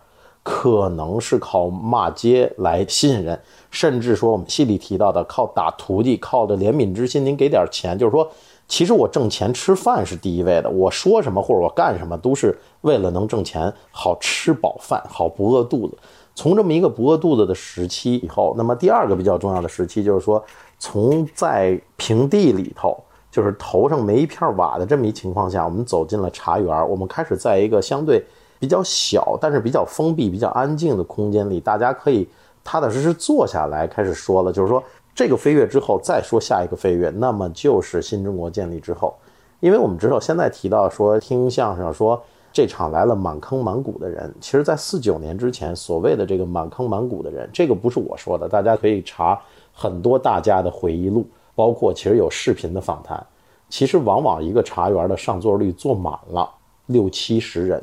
[0.44, 8.30] 可能是靠骂街来吸引人，甚至说我们戏里提到的靠打徒弟，靠着怜悯之心，您给点钱，就是说，
[8.68, 10.68] 其实我挣钱吃饭是第一位的。
[10.68, 15.96] 我说什么或者我干什么，都是为了能挣钱，好吃饱饭，好不饿肚子。
[16.34, 20.44] 从这么一个不饿肚子的时期以后，那么第二个比较重要的时期就是说，
[20.78, 28.22] 从在平地里头，就是头上没一片瓦的这么一情况下，我们走进了茶园，我们开始在一个相对。
[28.58, 32.28] 比较小，但是比较封闭、比较安静的空间里，大家可以
[32.62, 34.52] 踏踏实实坐下来开始说了。
[34.52, 34.82] 就是说，
[35.14, 39.14] 这个飞跃之后，再说下一个飞跃，那么就是新中国建立之后。
[39.60, 49.40] 因为我们知道，现在提到说听相声，说这场来了满坑满谷的人，其实在四九年之前，所谓的这个满坑满谷的人，这个不是我说的，大家可以查
[49.72, 53.24] 很多大家的回忆录，包括其实有视频的访谈。
[53.70, 56.48] 其实往往一个茶园的上座率坐满了
[56.86, 57.82] 六七十人。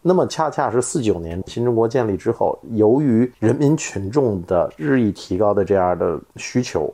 [0.00, 6.92] 那么恰恰是四九年新中国建立之后，由于人民群众的日益提高的这样的需求，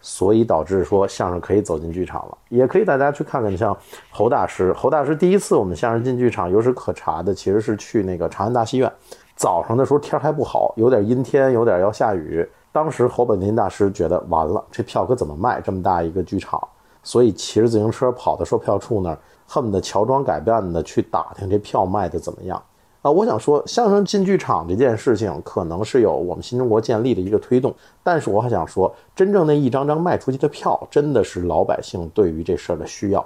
[0.00, 2.38] 所以导致说相声可以走进剧场了。
[2.48, 3.76] 也可以大家去看看，像
[4.10, 8.90] 侯大师，侯大师第一次我们相声进剧场有史可查的，其实是去那个长安大戏院。
[9.36, 12.48] 早上的时候天还不好，有点阴天，有点要下雨。
[12.72, 15.60] 当时侯本林大师觉得完了，这票可怎么卖？
[15.60, 16.58] 这么大一个剧场，
[17.02, 19.18] 所以骑着自行车跑到售票处那儿。
[19.46, 22.62] 恨不得乔装改扮的去打听这票卖的怎么样
[23.02, 23.10] 啊！
[23.10, 33.24] 我想说，相声进剧场这件事情可能是有我们新中国建立的一个推动，但是我还想说，真正那一张张卖出去的票，真的是老百姓对于这事儿的需要。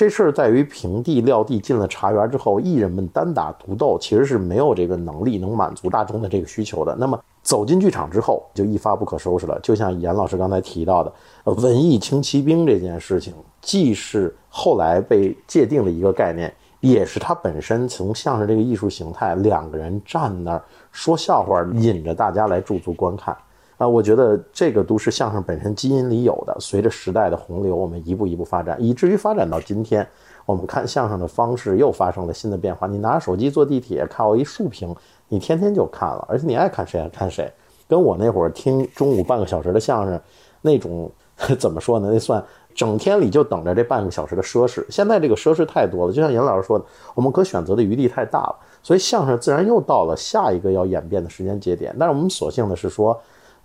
[0.00, 6.96] 这事儿在于平地撂地进了茶园之后，艺人们单打独斗，其实是没有这个能力能满足大众的这个需求的。
[6.98, 9.60] 那么走进剧场之后，就一发不可收拾了。
[9.62, 11.12] 就像严老师刚才提到的，
[11.44, 23.36] 文艺轻骑兵这件事情，既是后来被界定的一个概念，也是它本身从相声这个艺术形态，两个人站那儿说笑话，引着大家来驻足观看。
[23.80, 26.54] 啊，我觉得这个都是相声本身基因里有的。
[26.60, 30.06] 随着时代的洪流，我们一步一步发展，以至于发展到今天，
[30.44, 32.86] 我们看相声的方式又发生了新的变化。
[32.86, 34.94] 你拿着手机坐地铁，看我一竖屏，
[35.28, 37.50] 你天天就看了，而且你爱看谁爱看谁。
[37.88, 40.20] 跟我那会儿听中午半个小时的相声，
[40.60, 41.10] 那种
[41.58, 42.10] 怎么说呢？
[42.12, 44.84] 那算整天里就等着这半个小时的奢侈。
[44.90, 51.96] 现在这个奢侈太多了，就像严老师说的，我们可选择的余地太大了，所以相声自然又到了下一个要演变的时间节点。
[51.98, 53.18] 但是我们所幸的是说，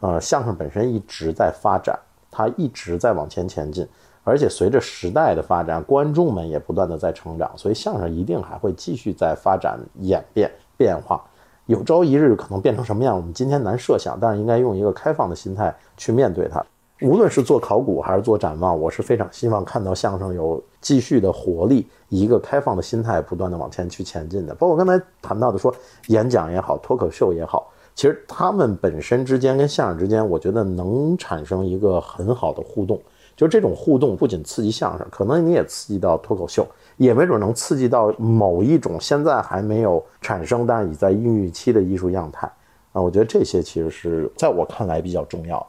[0.05, 1.97] 呃，相声本身一直在发展，
[2.29, 3.87] 它一直在往前前进，
[4.23, 11.19] 而且随着时代的发展，观众们也不断的在成长，所以相声一定还会继续在发展、演变、变化。
[11.65, 16.63] 有朝一日可能变成什么样，我们今天难设想，但是应该用一个开放的心态去面对它。
[17.01, 24.53] 无论是做考古还是做展望，我是非常希望看到相声有继续的活力，一个开放的心态不断的往前去前进的。
[24.53, 25.73] 包括刚才谈到的说
[26.09, 33.01] 演讲也好，脱口秀也好，其实他们本身之间跟相声之间，我觉得能产生一个很好的互动。
[33.35, 36.67] 就这种互动不仅刺激相声，可能你也刺激到脱口秀。
[36.97, 42.49] 也没准能刺激到某一种现在还没有产生，但已在孕育期的艺术样态
[42.93, 43.01] 啊！
[43.01, 45.65] 我觉得这些其实是在我看来比较重要。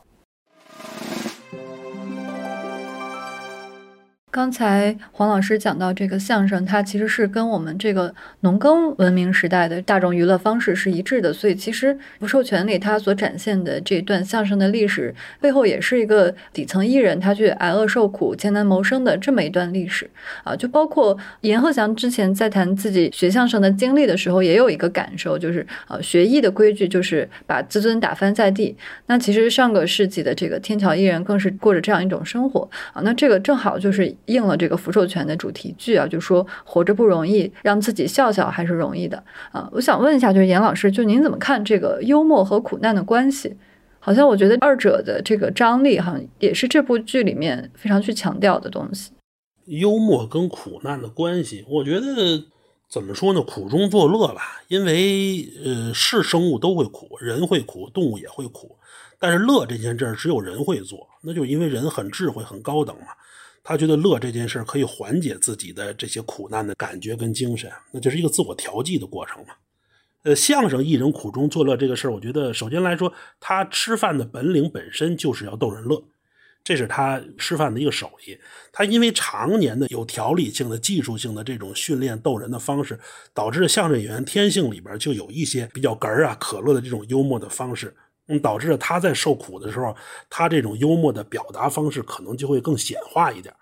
[4.36, 20.10] 刚才黄老师讲到这个相声，它其实是跟我们这个农耕文明时代的大众娱乐方式是一致的，所以其实不授权里它所展现的这段相声的历史背后，也是一个底层艺人他去挨饿受苦、艰难谋生的这么一段历史
[20.44, 20.54] 啊。
[20.54, 28.76] 就包括阎鹤祥之前在谈自己学相声的经历的时候，也有一个感受，就是呃，学艺的规矩就是把自尊打翻在地。
[29.06, 33.00] 那其实上个世纪的这个天桥艺人更是过着这样一种生活啊。
[33.02, 34.14] 那这个正好就是。
[34.26, 39.68] 应了这个福寿全的主题句啊，就说活着不容易，让自己笑笑还是容易的啊。
[39.72, 43.56] 我想问一下，就是严老师，就您怎么看这个幽默和苦难的关系？
[43.98, 49.10] 好像我觉得二者的这个张力，好像也是这部剧里面非常去强调的东西。
[49.64, 52.44] 幽默跟苦难的关系，我觉得
[52.88, 53.42] 怎么说呢？
[53.42, 58.76] 苦中作乐吧，因为呃，是生物都会苦，人会苦，动物也会苦，
[59.18, 63.06] 但是乐这件事儿只有人会做，那就因为人很智慧、很高等嘛。
[63.68, 69.54] 他觉得乐这件事可以缓解自己的这些苦难的感觉跟精神，那就是一个自我调剂的过程嘛。
[70.22, 76.00] 呃，相声艺人苦中作乐这个事儿，我觉得首先来说，他吃饭的本领本身就是要逗人乐，
[76.62, 78.38] 这是他吃饭的一个手艺。
[78.72, 83.00] 他因为常年的有条理性的技术性的这种训练逗人的方式，
[83.34, 87.96] 导致相声演员天性里边就有一些比较哏儿啊可乐的这种幽默的方式。
[88.28, 89.94] 嗯，导致了他在受苦的时候，
[90.28, 93.54] 他这种幽默的表达方式可能就会更显化一点，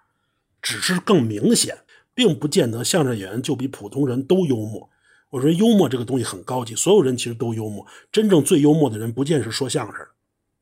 [0.63, 1.77] 只是更明显，
[2.15, 4.89] 并不见得相声演员就比普通人都幽默。
[5.31, 10.07] 我说幽默这个东西很高级，所有人其实都幽默，真正最幽默的人不见是说相声。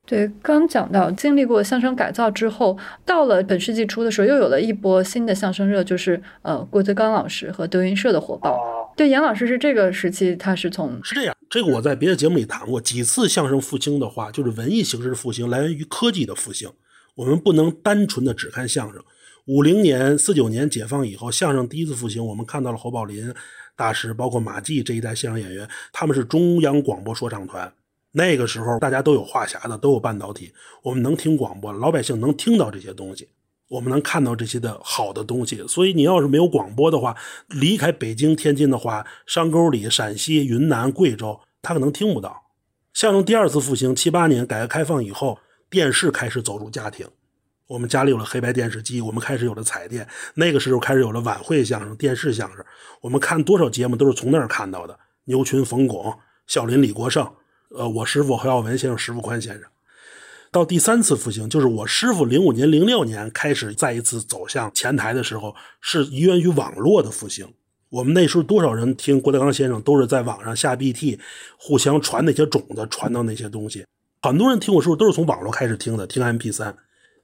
[0.04, 8.92] 对，刚讲到经历过相声改造之后，到了本世纪初的时候，又有了一波新的相声热，就是呃郭德纲老师和德云社的火爆。
[8.96, 11.36] 对，严老师是这个时期，他是从是这样。
[11.52, 16.72] 这个我在别的节目里谈过几次，相声复兴的话，就是文艺形式的复兴来源于科技的复兴。
[17.14, 19.04] 我们不能单纯的只看相声。
[19.44, 23.34] 五零年、四九年解放以后，相声第一次复兴，我们看到了侯宝林
[23.76, 27.70] 大师，包括马季这一代相声演员，他们是中央广播说唱团。
[28.12, 33.28] 那个时候，大家都有话匣子，都有半导体，我们能听广播，老百姓能听到这些东西，
[33.72, 35.66] 我们能看到这些的好的东西。
[35.66, 37.16] 所以，你要是没有广播的话，
[37.48, 42.42] 离开北京、天津的话，山沟里、陕西、云南、贵州，他可能听不到。
[42.92, 45.38] 相声第二次复兴，七八年改革开放以后，
[45.70, 47.06] 电视开始走入家庭，
[47.66, 52.62] 我们家里有了黑白电视机，我们开始有了彩电，那个时候开始有了晚会相声、电视相声，
[53.00, 54.98] 我们看多少节目都是从那儿看到的。
[55.24, 56.14] 牛群、冯巩、
[56.46, 57.26] 笑林、李国盛。
[57.70, 59.62] 呃，我师傅何耀文先生、石富宽先生，
[60.52, 67.48] 到第三次复兴，就是我师傅零五年、零六年开始再一次走向前台的时候，是源于网络的复兴。
[67.88, 71.18] 我们那时候多少人听郭德纲先生，都是在网上下 BT，
[71.56, 73.86] 互相传那些种子，传到那些东西。
[74.20, 76.76] 很多人听我师傅都是从网络开始听的，听 M P 三。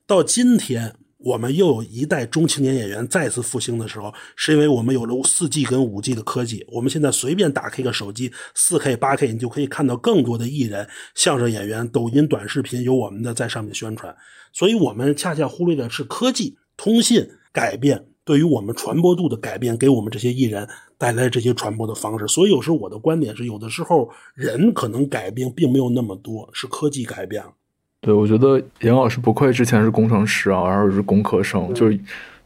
[0.06, 0.96] 到今天。
[1.18, 6.64] 我们又有一代中青年演员再次复兴的时候，是因为我们有了四 G 跟五 G 的科技。
[6.70, 14.14] 我们现在随便打开一个手机，四 K、八 K，你就可以看到更多的艺人、相声演员、抖音短视频有我们的在上面宣传。
[14.52, 22.28] 所以，我们恰恰忽略的是科技、通信改变对于我们传播度的改变，给我们这些艺人带来这些传播的方式。
[22.28, 27.52] 所以，有时候我的观点是，有的时候人可能改变并没有那么多，是科技改变了。
[28.00, 31.98] 对，我觉得严老师不愧之前是工程师啊，然后是工科生，就是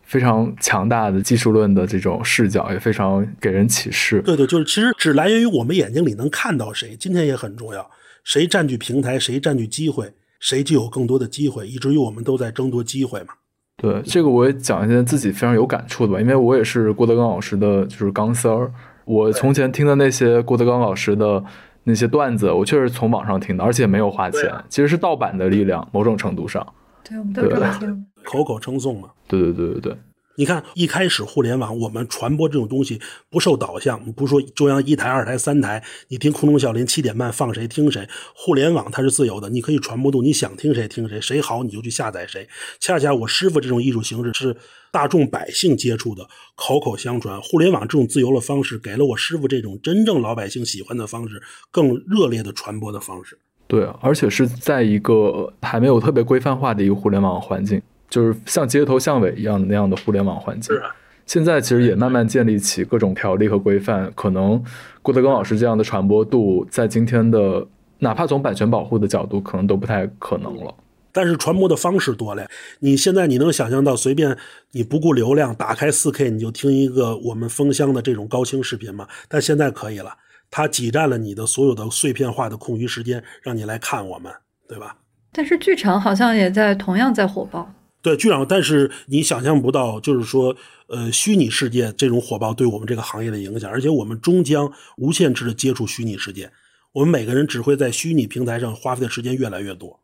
[0.02, 4.22] 非常强大的技术论的这种视角，也非常给人启示。
[4.22, 7.90] 对对，就是其实只来源于我们眼睛里能看到谁，今天也很重要。
[8.24, 13.34] 谁占据平台，谁占据机会，谁就有更多的机会，以至于我们都在争夺机会嘛。
[13.76, 18.72] 对，这个我也讲一件自己非常有感触的吧，因为我也是郭德纲老师的就是钢丝儿。
[19.04, 21.42] 我从前听的那些郭德纲老师的
[21.84, 26.66] 那些段子，我确实从网上听的，而且没有花钱，其实是盗版的力量，某种程度上。
[27.04, 29.10] 对，我们都这么听，口口称颂嘛。
[29.26, 29.96] 对对对对对。
[30.36, 38.08] 你看，一开始互联网，我们传播这种东西不受导向，不是说中央一台、二台、三台，你听空中小林七点半放谁听谁。
[38.34, 42.48] 互联网它是自由的，你可以传播度，你想听谁听谁，谁好你就去下载谁。
[42.80, 44.56] 恰恰我师傅这种艺术形式是
[44.92, 47.40] 大众百姓接触的，口口相传。
[47.40, 53.38] 互联网这种自由的方式，给了我师傅这种真正老百姓喜欢的方式，更热烈的传播的方式。
[53.66, 57.80] 对，而且是在一个还没有特别规范化的一个互联网环境。
[58.10, 60.76] 就是像街头巷尾一样的那样的互联网环境，
[61.24, 64.12] 现在其实也慢慢建立起各种条例和规范。
[64.14, 64.62] 可能
[65.00, 67.66] 郭德纲老师这样的传播度，在今天的
[68.00, 70.74] 哪怕从版权保护的角度，可能都不太可能了。
[71.12, 72.48] 但是传播的方式多了，
[72.80, 74.36] 你现在你能想象到，随便
[74.70, 79.06] 你不顾流量，打开四 K 你就听一个我们封箱的这种高清视频吗？
[79.28, 80.16] 但现在可以了，
[80.50, 84.32] 它挤占了你的所有的碎片化的空余时间，让你来看我们，
[84.66, 84.96] 对吧？
[85.32, 87.72] 但是剧场好像也在同样在火爆。
[88.02, 90.56] 对，剧场，但是你想象不到，就是说，
[90.88, 96.50] 呃，虚拟世界这种火爆对我们这个行业的影响，而且我们终将无限制的接触虚拟世界，
[96.92, 100.01] 我们每个人只会在虚拟平台上花费的时间越来越多。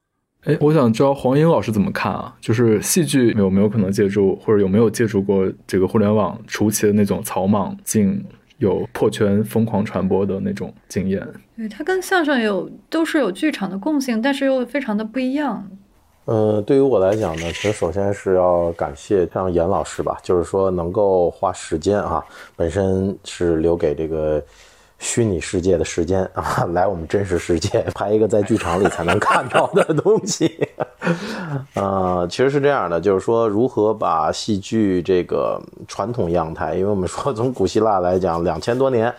[0.48, 2.34] 哎，我想知道黄英老师怎么看啊？
[2.40, 8.24] 就是戏剧有没有可能借助，或者有没有借助过这个互联网初期的那种草莽劲，
[8.56, 11.22] 有破圈疯狂传播的那种经验？
[11.54, 15.68] 对，它跟相声有都是有剧场的共性，但是又非常的不一样。
[16.24, 22.24] 呃，对于我来讲呢，其实首先是要感谢像严老师吧，就是说能够花时间啊，
[22.56, 24.42] 本身是留给这个
[24.98, 30.68] 虚拟世界的时间 啊，来我们真实世界 拍一个在剧场里才能看到的东西。
[31.74, 39.12] 呃， 其实是这样的，就是说如何把戏剧这个传统样态，因为我们说从古希腊来讲两千多年。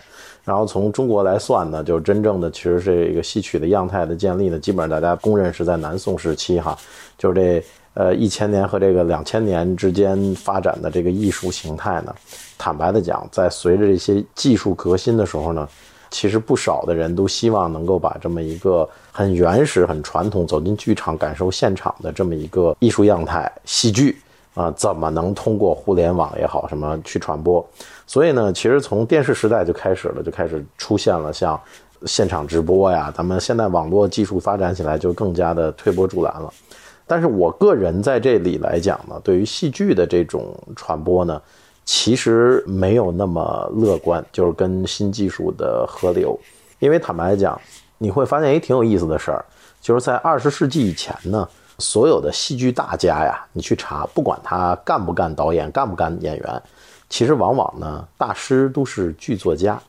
[0.45, 6.75] 然后从中国来算呢，就是真正的其实是一个戏曲的样态的建立呢，基本上大家公认是在南宋时期哈，
[7.19, 7.63] 就是这
[7.93, 12.13] 呃一千年和这个两千年之间发展的这个艺术形态呢，
[12.57, 15.67] 坦白的讲，在随着这些技术革新的时候呢，
[16.09, 24.17] 其实不少的人都希望能够把这么一个很原始、很传统走进剧场感受现场的这么一个艺术样态戏剧
[24.53, 27.65] 啊，怎么能通过互联网也好什么去传播？
[28.07, 31.59] 所以呢，其实从电视时代就开始了，就开始出现了像
[32.05, 33.13] 现场直播呀。
[33.15, 36.51] 咱们现在网络技术发展起来，就更加的推波助澜了。
[37.09, 41.41] 但是我个人在这里来讲呢，对于戏剧的这种传播呢，
[41.83, 46.39] 其实没有那么乐观，就是跟新技术的合流。
[46.77, 47.59] 因为坦白讲，
[47.97, 49.43] 你会发现一挺有意思的事儿，
[49.81, 56.61] 就是在二十世纪以前呢，所有的戏剧大家呀，你去查，不管他干不干导演，干不干演员。
[57.09, 59.81] 其实往往呢，大师都是剧作家，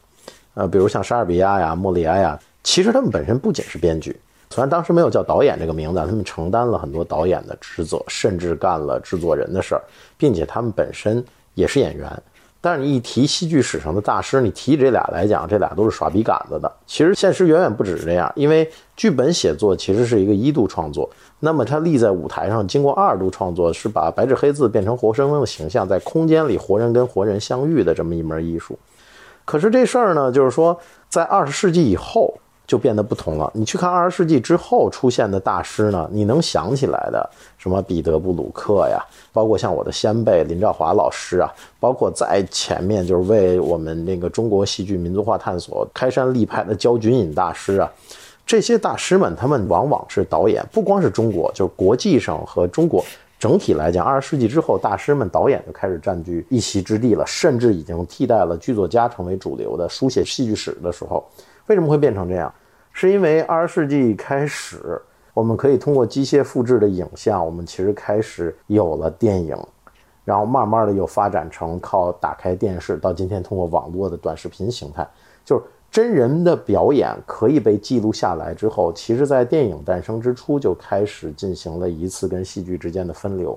[0.55, 4.19] 呃，比如像莎士比亚呀、莫里埃呀，其实他们本身不仅是编剧，
[4.53, 9.83] 虽然当时没有叫导演这个名字，他们承担了很多导演的职责，甚至干了制作人的事儿，
[10.19, 12.11] 并且他们本身也是演员。
[12.61, 16.71] 但是你一提戏剧史上的大师，你提这俩来讲，这俩都是耍笔杆子的。
[16.85, 21.09] 其实现实远远不止这样，因为剧本写作其实是一个一度创作，
[21.39, 28.77] 那么它立在舞台上，经过二度创作，是把白纸黑字变成活生生的形象，在空间里活人跟活人相遇的这么一门艺术。
[29.45, 30.77] 可是这事儿呢，就是说
[31.09, 32.37] 在二十世纪以后。
[32.71, 33.51] 就变得不同了。
[33.53, 37.29] 你去看二十世纪之后出现的大师呢，你能想起来的
[37.59, 47.91] 什么彼得·布鲁克呀，包括像我的先辈林兆华老师啊，包括在前面就是为我们那个中国戏剧民族化探索开山立派的焦菊隐大师啊，
[48.47, 53.05] 这些大师们他们往往是导演，不光是中国，就是国际上和中国
[53.41, 61.25] 整体来讲，二十世纪之后大师们导演就开始占据一席之地了，甚至已经替代了剧作家成为主流的书写戏剧史的时候，
[61.71, 62.53] 为什么会变成这样？
[62.93, 65.01] 是因为二十世纪开始，
[65.33, 69.57] 我们可以通过机械复制的影像，我们其实开始有了电影，
[70.25, 75.09] 然后慢慢的又发展成靠打开电视，到今天通过网络的短视频形态，
[75.45, 75.62] 就是
[75.93, 83.57] 真人的表演可以被记录下来之后，其实在电影诞生之初就开始进行了一次跟戏剧之间的分流。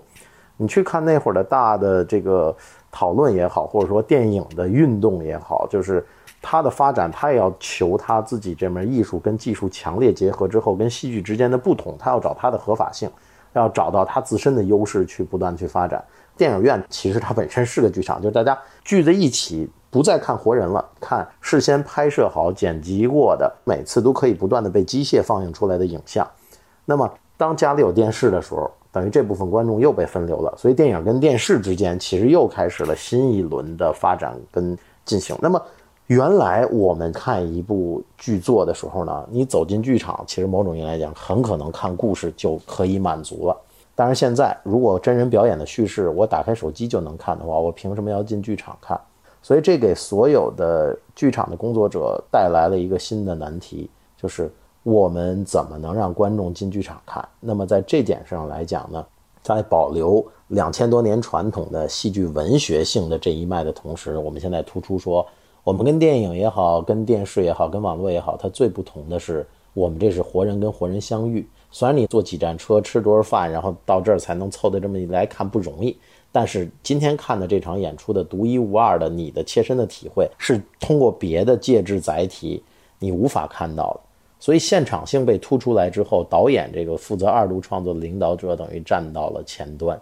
[0.56, 2.56] 你去看那会儿的大的这个
[2.92, 6.06] 讨论也好，或者说电影的运动也好，就是。
[6.44, 13.10] 它的发展，它也要求它自己这门艺术跟技术强烈结合之后，跟戏剧之间的不同，它要找它的合法性，
[13.54, 16.04] 要找到它自身的优势去不断去发展。
[16.38, 26.30] 电影院其实它本身是个剧场，就是大家聚在一起，不再看活人了，看事先拍摄好、剪辑过的，每次都可以不断的被机械放映出来的影像。
[26.86, 27.10] 那么。
[27.36, 35.36] 当家里有电视的时候，等于这部分观众又被分流了，所以电影跟电视之间其实又开始了新一轮的发展跟进行。
[35.42, 35.62] 那么，
[36.08, 43.58] 原来我们看一部剧作的时候呢，你走进剧场，其实某种意义来讲，很可能看故事就可以满足了。
[43.96, 49.00] 但是现在，如果真人表演的叙事，我打开手机就能看的话，我凭什么要进剧场看？
[49.42, 54.52] 所以这给所有的剧场的工作者带来了一个新的难题，就是
[54.84, 57.28] 我们怎么能让观众进剧场看？
[57.40, 59.06] 那么在这点上来讲呢，
[59.42, 65.26] 在保留两千多年传统的戏剧文学性的这一脉的同时，我们现在突出说，
[65.64, 71.48] 我们跟电影也好，跟电视也好，跟网络也好，它最不同的是，我们这是活人跟活人相遇。
[71.72, 75.98] 虽然你坐几站车吃多少饭，然后到这儿才能凑得这么一来看不容易，
[76.34, 82.62] 但是今天看的这场演出的独一无二的你的切身的体会，是通过别的介质载体
[83.00, 84.02] 你无法看到的。
[84.42, 89.98] 所以现场性被突出来之后，导演这个负责二度创作的领导者等于站到了前端。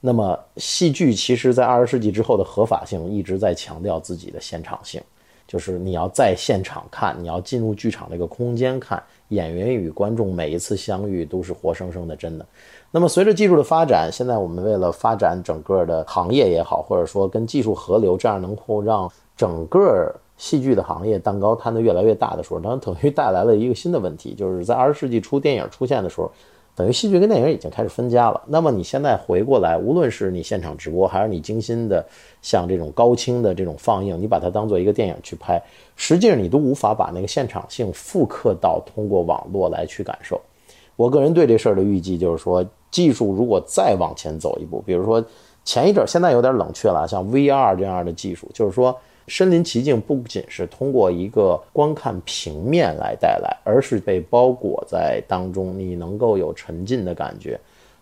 [0.00, 4.98] 那么戏剧其实在二十世纪之后的合法性一直在强调自己的现场性，
[5.46, 9.02] 就是你要在现场看，你要进入剧场那个空间看。
[9.28, 12.46] 演员与观众每一次相遇都是活生生的真的。
[12.90, 26.32] 那么随着技术的发展，现在我们为了发展整个的行业也好，或者说跟技术合流，这样能够让整个戏剧的行业蛋糕摊得越来越大的时候，当然等于带来了一个新的问题，就是在二十世纪初电影出现的时候。
[26.74, 28.40] 等于戏剧跟电影已经开始分家了。
[28.46, 32.04] 那么你现在回过来，无论是你现场直播，还是你精心的
[32.40, 35.62] 像这种高清的这种放映，你把它当做一个电影去拍，
[35.96, 40.40] 实际上你都无法把那个现场性复刻到通过网络来去感受。
[40.96, 45.22] 我个人对这事儿的预计就是说，技术如果再往前走一步，比如说
[45.64, 48.96] 前一阵儿，现在有点冷却了，像 VR 这样的技术，就是说。
[49.30, 57.58] 身临其境不仅是通过一个观看平面来带来，而是被包裹在当中，你能够有沉浸的感觉。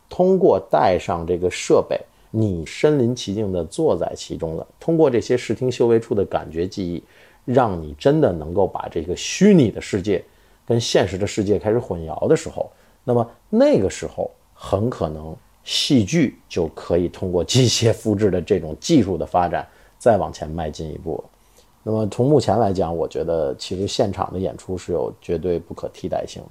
[0.09, 2.01] 通过带上这个设备，
[2.31, 4.67] 你身临其境的坐在其中了。
[4.81, 7.05] 通过这些视听嗅味触的感觉记忆，
[7.45, 10.25] 让你真的能够把这个虚拟的世界
[10.65, 12.71] 跟现实的世界开始混淆的时候，
[13.05, 19.69] 那么那个时候很可能戏剧就可以通过机械复制的这种技术的发展。
[19.99, 21.23] 再往前迈进一步，
[21.83, 26.49] 那么从目前来讲，我觉得其实现场的演出是有绝对不可替代性的。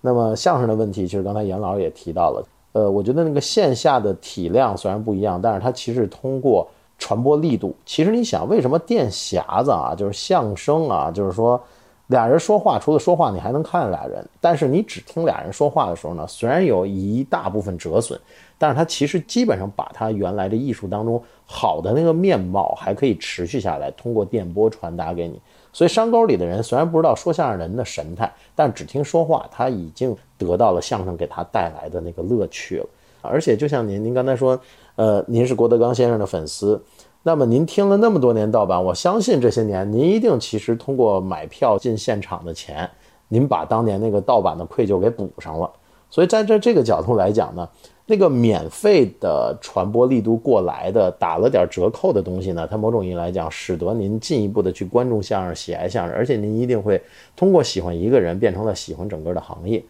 [0.00, 6.68] 那么相声的问题，其实刚才严老师也提到了，呃，我觉得那个线下的体量虽然不一样，但是它其实通过
[6.98, 11.62] 传播力度，其实你想，为什么电匣子啊，就是相声啊，就是说
[12.08, 18.20] 俩人说话，除了说话你还能看俩人，但是你只听俩人说话的时候呢，虽然有一大部分折损。
[18.62, 25.40] 但是它其实基本上把它原来的艺术当中好的那个面貌还可以持续下来，通过电波传达给你。
[25.72, 32.86] 所以山沟里的人虽然不知道说相声人的神态，但只听说话，他已经得到了相声给他带来的那个乐趣了。
[33.20, 34.56] 而且就像您，您刚才说，
[34.94, 36.80] 呃，您是郭德纲先生的粉丝，
[37.24, 42.88] 那么您听了那么多年盗版，我相信这些年您一定其实通过买票进现场的钱，
[43.26, 45.68] 您把当年那个盗版的愧疚给补上了。
[46.08, 47.68] 所以在这这个角度来讲呢。
[48.04, 57.00] 那个免费的传播力度过来的打了点折扣的东西呢，它某种意义来讲，使得您进一步的去关注相声、喜爱相声，而且您一定会
[57.36, 59.82] 通过喜欢一个人变成了喜欢整个的行业。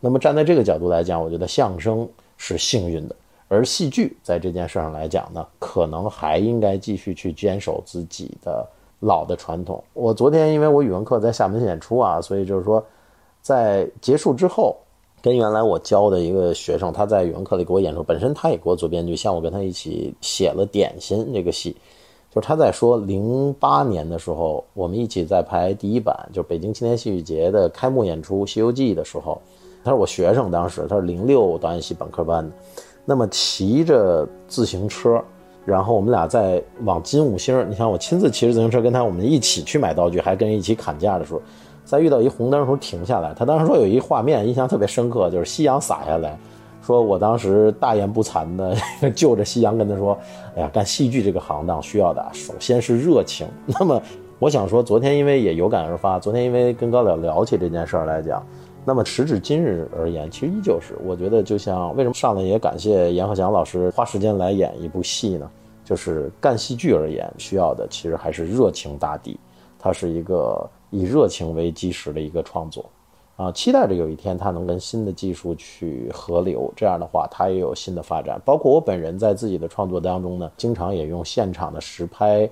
[0.00, 2.06] 那么站在这个角度来讲，我觉得相声
[2.36, 3.14] 是幸运的，
[3.46, 9.82] 而戏剧在这件事上来讲呢，可能还应该继续去坚守自己的老的传统。
[9.92, 12.84] 我昨天因为我语文课在厦门演出啊，所以就是说，
[13.40, 14.76] 在结束之后。
[15.22, 21.76] 跟原来我教的一个学生，他在语文课里给我演出，本身他也给我做编剧，像我跟他一起写了《点心》这个戏，
[22.34, 29.40] 就是他在说零八年的时候，我们一起在排第一版，就是北京青年戏剧节的开幕演出《西游记》的时候，
[29.84, 32.52] 他是我学生，当时他是零六导演系本科班的，
[33.04, 35.22] 那么骑着自行车，
[35.64, 41.40] 然后我们俩在往金五星，你看我亲自骑着自行车跟他我们一起去买道具，还跟人一起砍价的时候。
[41.84, 46.38] 在遇到一红灯的时候停下来，他当时说有一画面印象特别深刻，就是夕阳洒下来，
[46.80, 48.74] 说我当时大言不惭的
[49.14, 50.16] 就着夕阳跟他说
[50.56, 54.00] ：“哎呀，干戏剧这个行当需要的首先是热情。”那么
[54.38, 58.42] 我想说，昨天因为也有感而发，昨天因为跟高了聊起这件事儿来讲，
[58.84, 65.50] 那么时至今日而言，其实依旧是我觉得，就像为什么上来也感谢阎鹤祥老师花时间来演一部戏呢？
[65.84, 69.38] 就是干戏剧而言，需要的其实还是热情大地，
[69.78, 70.68] 它是一个。
[70.92, 72.84] 以热情为基石的一个创作，
[73.36, 78.38] 啊，期待着有一天它能跟新的技术去合流，这样的话它也有新的发展。
[78.44, 82.48] 包括我本人在自己的创作当中呢，经常也用现场的实拍、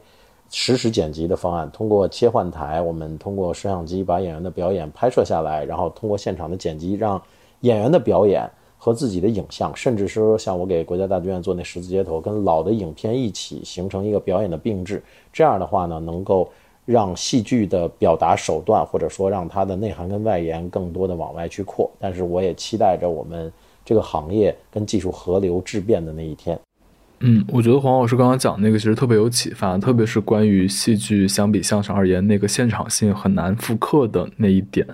[0.49, 7.20] 实时剪辑的方案，通过切换台，我们通过摄像机把演员的表演拍摄下来，然后通过现场的剪辑，让
[7.61, 15.03] 演员的表演和自己的影像，甚至是说像我给国家大剧院做那十字街头，跟老的影片一起形成一个表演的并置。
[15.30, 16.49] 这样的话呢，能够
[16.84, 21.90] 让戏剧的表达手段，或者说让它的内涵跟外延更多的往外去扩。
[21.98, 23.52] 但是我也期待着我们
[23.84, 26.58] 这个行业跟技术河流质变的那一天。
[27.22, 34.86] 嗯，我觉得黄老师刚刚讲那个其实特别有启发，特别是关于戏剧相比相声而言，那个现场性很难复刻的那一点。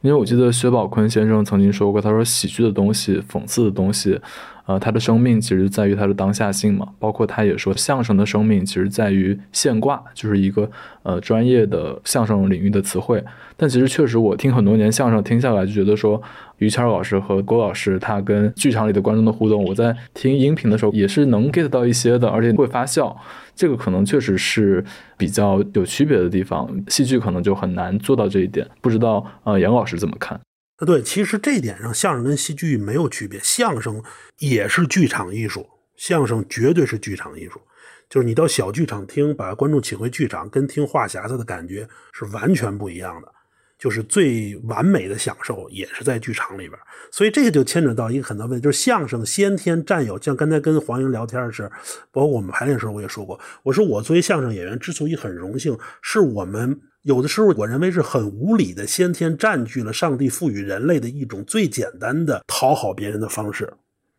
[0.00, 4.18] 因为我记得薛宝坤先生曾经说过，他说喜剧的东西、讽刺的东西，
[4.66, 6.88] 呃，他的生命其实在于他的当下性嘛。
[6.98, 10.70] 包括他也说，相声的生命其实在于现挂，就是一个
[11.02, 13.22] 呃专业的相声领域的词汇。
[13.56, 16.20] 但其实确实，我听很多年相声听下来，就觉得说
[16.58, 23.16] 于谦老师和郭老师他跟剧场里的观众的互动，我在听音频的时候也是能 get 到一些的，而且会发笑。
[23.54, 24.84] 这个可能确实是
[25.16, 28.66] 比较有区别的地方，戏剧可能就很难做到这一点。
[28.80, 30.40] 不知道呃杨老师怎么看？
[30.76, 34.02] 啊，对，其实这一点上，相声跟戏剧没有区别，相声
[34.38, 35.66] 也是剧场艺术，
[35.96, 37.60] 相声绝对是剧场艺术。
[38.10, 43.28] 就是你到小剧场听，把观众请回剧场，跟听话匣子的感觉是完全不一样的。
[43.76, 46.78] 就是最完美的享受，也是在剧场里边，
[47.10, 50.18] 所以这个就牵扯到一个很大问题，就是相声先天占有。
[50.22, 51.70] 像刚才跟黄英聊天时，
[52.12, 63.70] 包括我们排练时候，我也说过，我说我作为相声演员之所以很荣幸，是我们有的时候我认为是很无理的先天占据了上帝赋予人类的一种最简单的讨好别人的方式，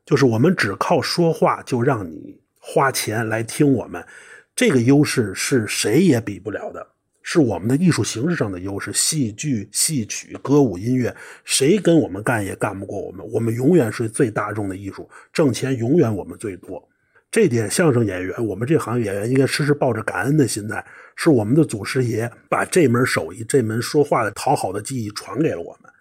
[0.05, 4.05] 就是我们只靠说话就让你花钱来听我们，
[4.55, 6.87] 这个优势是谁也比不了的。
[7.23, 13.25] 是我们的艺术形式上的优势，戏剧、戏曲、歌舞、音乐，谁跟我们干也干不过我们。
[13.31, 16.87] 我们永远是最大众的艺术，挣钱永远我们最多。
[17.31, 25.91] 这点相声演员，我们这行业演员应该时时抱着感恩的心态，是我们的祖师爷把这门手艺、这门说话的讨好的技艺传给了我们。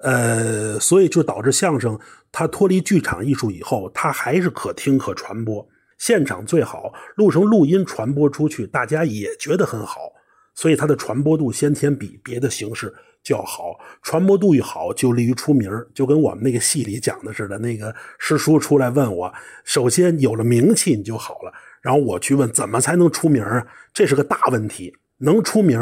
[0.00, 1.98] 呃，所以就导致相声
[2.30, 10.12] 它脱离剧场艺术以后，它还是可听可传播，现场最好录成录音传播出去，大家也觉得很好。
[10.54, 12.92] 所以它的传播度先天比别的形式
[13.22, 19.32] 就要好，传播度一好就利于出名就跟我们那个戏里讲的似的，那个师叔出来问我，
[19.64, 21.52] 首先有了名气你就好了，
[21.88, 23.66] 然后我去问怎么才能出名啊？
[23.94, 25.80] 这是个大问题，能出名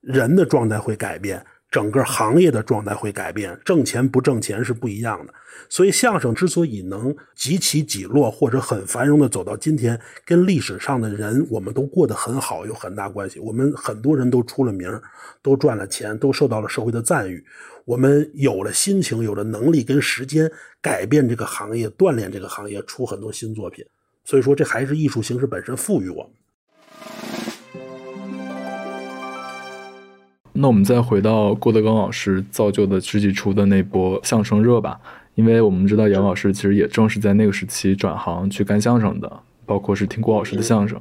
[0.00, 1.44] 人的状态会改变。
[1.70, 5.34] 整个行业的状态会改变，挣钱不挣钱是不一样的。
[5.68, 13.38] 所以相声之所以能几起几落或者很繁荣的走到今天，跟历史上的人我们都过得很好有很大关系。
[13.38, 14.88] 我们很多人都出了名，
[15.42, 17.44] 都赚了钱，都受到了社会的赞誉。
[17.84, 23.84] 我们有了心情，有了能力跟时间改变这个行业，锻炼这个行业，出很多新作品。
[24.24, 26.30] 所以说，这还是艺术形式本身赋予我们。
[30.54, 34.98] 那我们再回到郭德纲老师造就的世纪初的那波相声热吧，
[35.34, 40.98] 因为我们知道杨老师其实也正是在那个时期转行去干相声的，包括是听郭老师的相声。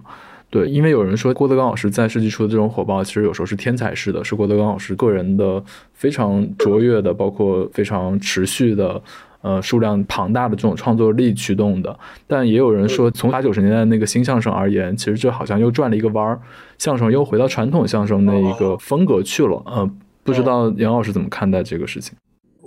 [0.50, 5.64] 对，因为有人说郭德纲老师在世纪初的这种火爆，其实有时候是天才式的，是郭德纲老师个人的
[5.94, 9.02] 非常卓越的，包括非常持续的。
[9.44, 16.40] 呃，数量庞大的这种创作力驱动的，但也有人说，从八九十年代那个新相声而言，其实这好像又转了一个弯儿，
[16.78, 19.62] 相声又回到传统相声那一个风格去了。
[19.66, 19.88] 呃，
[20.24, 22.18] 不知道杨老师怎么看待这个事情？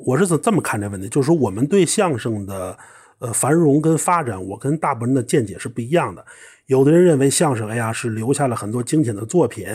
[0.05, 1.09] 我是怎这么看这问题？
[1.09, 2.77] 就是说，我们对相声的
[3.21, 6.23] 呃繁荣跟发展，我跟大部分人的见解是不一样的。
[6.67, 9.67] 有的人认为相声，哎呀，是留下了很多经典的作品，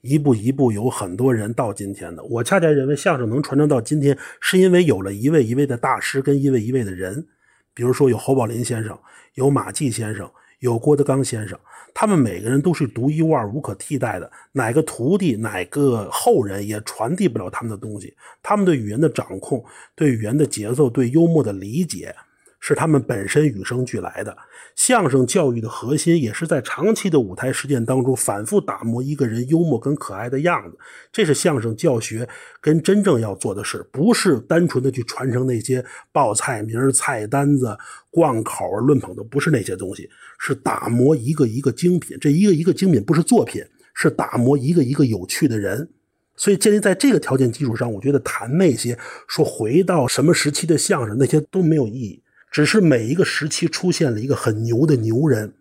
[0.00, 2.22] 一步一步有很多人到今天的。
[2.24, 7.28] 我恰恰认为相声能传承到今天，是因为有了一位一位的大师跟一位一位的人，
[7.72, 8.98] 比如说有侯宝林先生，
[9.34, 10.28] 有马季先生，
[10.58, 11.56] 有郭德纲先生，
[11.94, 14.28] 他们每个人都是独一无二、无可替代的。
[14.50, 18.12] 哪个徒弟、哪个后人也传递不了他们的东西。
[18.42, 22.12] 他们对语言的掌控、对语言的节奏、对幽默的理解。
[22.60, 24.36] 是他们本身与生俱来的。
[24.76, 30.78] 相声教育的核心，也是在长期的舞台实践当中，反复打磨一个人幽默跟可爱的样子。
[31.12, 32.28] 这是相声教学
[32.60, 37.76] 跟真正要做的事，不是单纯的去传承那些报菜名、菜单子、
[38.10, 40.08] 贯口、论捧的，不是那些东西，
[40.38, 42.16] 是打磨一个一个精品。
[42.20, 45.90] 这一个一个精品不是作品，是打磨一个一个有趣的人。
[46.36, 48.96] 所以建立在这个条件基础上，我觉得谈那些
[49.28, 52.22] 说回到什么时期的相声，那些都没有意义。
[52.50, 55.54] 只是每一个时期出现了一个很牛的牛人，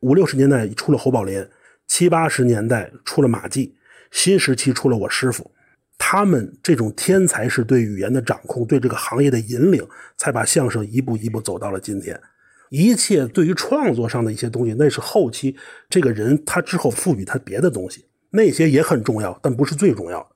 [0.00, 1.46] 五六十年代出了侯宝林，
[1.86, 3.74] 七八十年代出了马季，
[4.10, 5.50] 新时期出了我师傅，
[5.98, 9.84] 他们这种天才是对语言的掌控，对这个行业的引领，
[10.16, 12.20] 才把相声一步一步走到了今天。
[12.70, 15.56] 一切对于创作上的一些东西，那是后期
[15.88, 20.28] 这个人他之后赋予他别的东西，那些也很重要，但不是最重要的。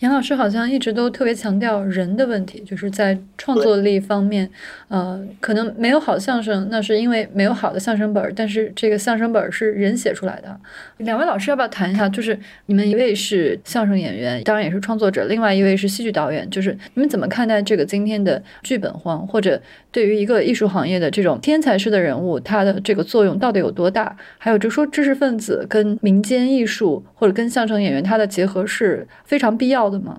[0.00, 4.50] 杨老师好像一直都特别强调人的问题，就是在创作力方面，
[4.88, 10.60] 呃，可能没有好相声，那是因为没有好的相声本儿，但是这个相声本儿是人写出来的。
[10.98, 12.08] 两位老师要不要谈一下？
[12.08, 12.36] 就是
[12.66, 24.14] 你们一位是相声演员，当然也是创作者，另外一位是戏剧导演，就是你们怎么看待这个今天的剧本荒，或者对于一个艺术行业的这种天才式的人物，他的这个作用到底有多大？
[24.38, 30.16] 还有就说知识分子跟民间艺术或者跟相声演员他的结合是非常必要的吗？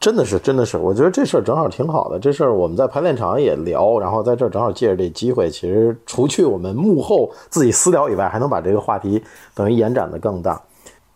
[0.00, 2.18] 真的是，真的是，我觉得这事儿正好挺好的。
[2.18, 9.22] 这事儿我们在排练场也聊，然后在这儿正好借着这机会，其实除去我们幕后自己私聊以外，还能把这个话题
[9.54, 10.60] 等于延展的更大。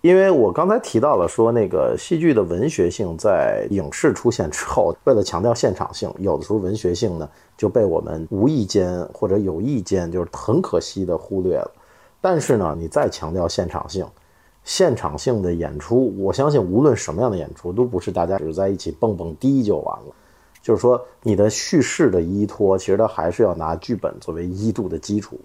[0.03, 11.69] 因为我刚才提到了说，那个戏剧的文学性在影视出现之后，为了强调现场性，有的时候文学性呢就被我们无意间或者有意间，就是很可惜的忽略了。
[12.21, 14.07] 但是呢，你再强调现场性。
[14.67, 20.07] 现场性的演出，我相信无论什么样的演出，都不是大家只是在一起蹦蹦迪就完了。
[20.61, 25.39] 就是说，你的叙事的依托，其实它还是要拿剧本作为依度的基础，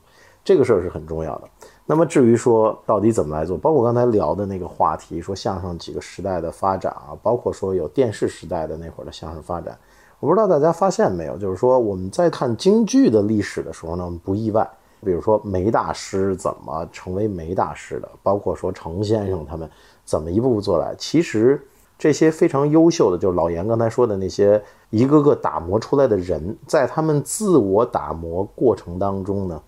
[0.44, 1.44] 这个事儿是很重要的。
[1.86, 9.78] 那么至于说到底怎么来做，包括刚才聊的那个话题，说相声几个时代的发展啊，包括说有电视时代的那会儿的相声发展，
[10.20, 14.68] 我不知道大家发现没有，就是说我们在看京剧的历史的时候呢，我们不意外。
[15.04, 19.68] 比如说梅大师怎么成为梅大师的，包括说程先生他们
[20.06, 21.60] 怎么一步步做来，其实
[21.98, 29.60] 这些非常优秀的，就是老严刚才说的那些一个个打磨出来的人，在他们自我打磨过程当中呢，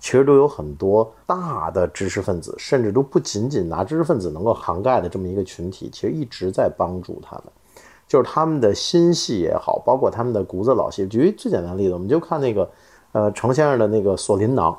[0.00, 7.44] 其实都有很多大的知识分子，甚至都不仅仅拿知识分子能够涵盖的这么一个群体，其实一直在帮助他们，
[8.08, 11.06] 就是他们的新戏也好，包括他们的骨子老戏。
[11.06, 12.68] 举最简单的例子，我们就看那个。
[13.12, 14.72] 呃，程先生的那个《锁麟囊》，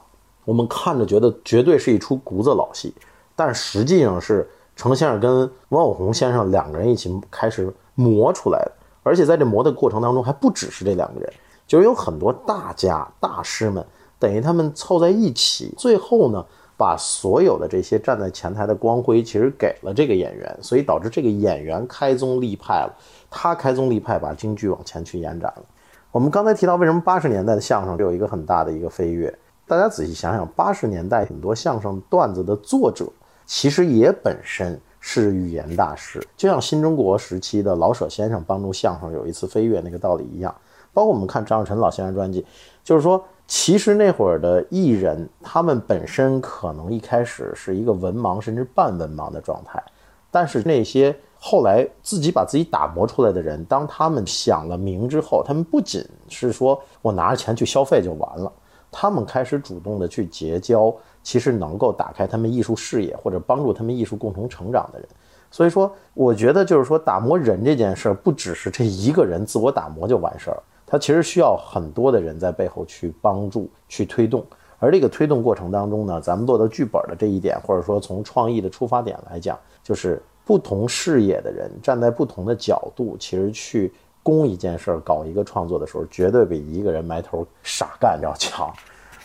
[0.45, 2.93] 我们看着觉得绝对是一出骨子老戏，
[3.35, 8.71] 但实际上是程先生跟王小红先生两个人一起开始磨出来的，
[9.03, 11.33] 而且在这磨的过程当中，还不只是这两个人，
[11.67, 13.85] 就是有很多大家大师们，
[14.17, 16.45] 等于他们凑在一起，最后呢，
[16.77, 22.95] 把所有的这些站在前台的光辉，其实给了这个演员，所以导致这个演员开宗立派了，
[23.29, 25.63] 他开宗立派，把京剧往前去延展了。
[26.11, 29.33] 我们刚才提到，为什么八十年代的相声有一个很大的一个飞跃？
[29.65, 33.05] 大家仔细想想，八十年代很多相声段子的作者，
[33.45, 40.53] 其实也本身是语言大师，就像新中国时期的老舍先生帮助相声有一次飞跃那个道理一样。
[40.91, 42.45] 包括我们看张小晨老先生专辑，
[42.83, 49.81] 就是说，其实那会儿的艺人，他们本身可能一开始是一个文盲甚至半文盲的状态，
[50.29, 51.15] 但是那些。
[51.43, 58.53] 后来自己把自己打磨出来的人，当他们想了明之后，他们不仅是说我拿着钱去消费就完了，
[58.91, 65.07] 他们开始主动的去结交，其实能够打开他们艺术视野或者帮助他们艺术共同成长的人。
[65.49, 74.45] 所以说，我觉得就是说打磨人这件事儿，不只是这一个人自我打磨就完事儿，他其实需要很多的人在背后去帮助、去推动。
[74.77, 80.21] 而这个推动过程当中呢，咱们做到剧本的这一点，或者说从创意的出发点来讲，就是。
[80.45, 88.71] 不同视野的人站在不同的角度，其实去攻一件事儿、搞一个创作的时候，绝对比一个人埋头傻干要强。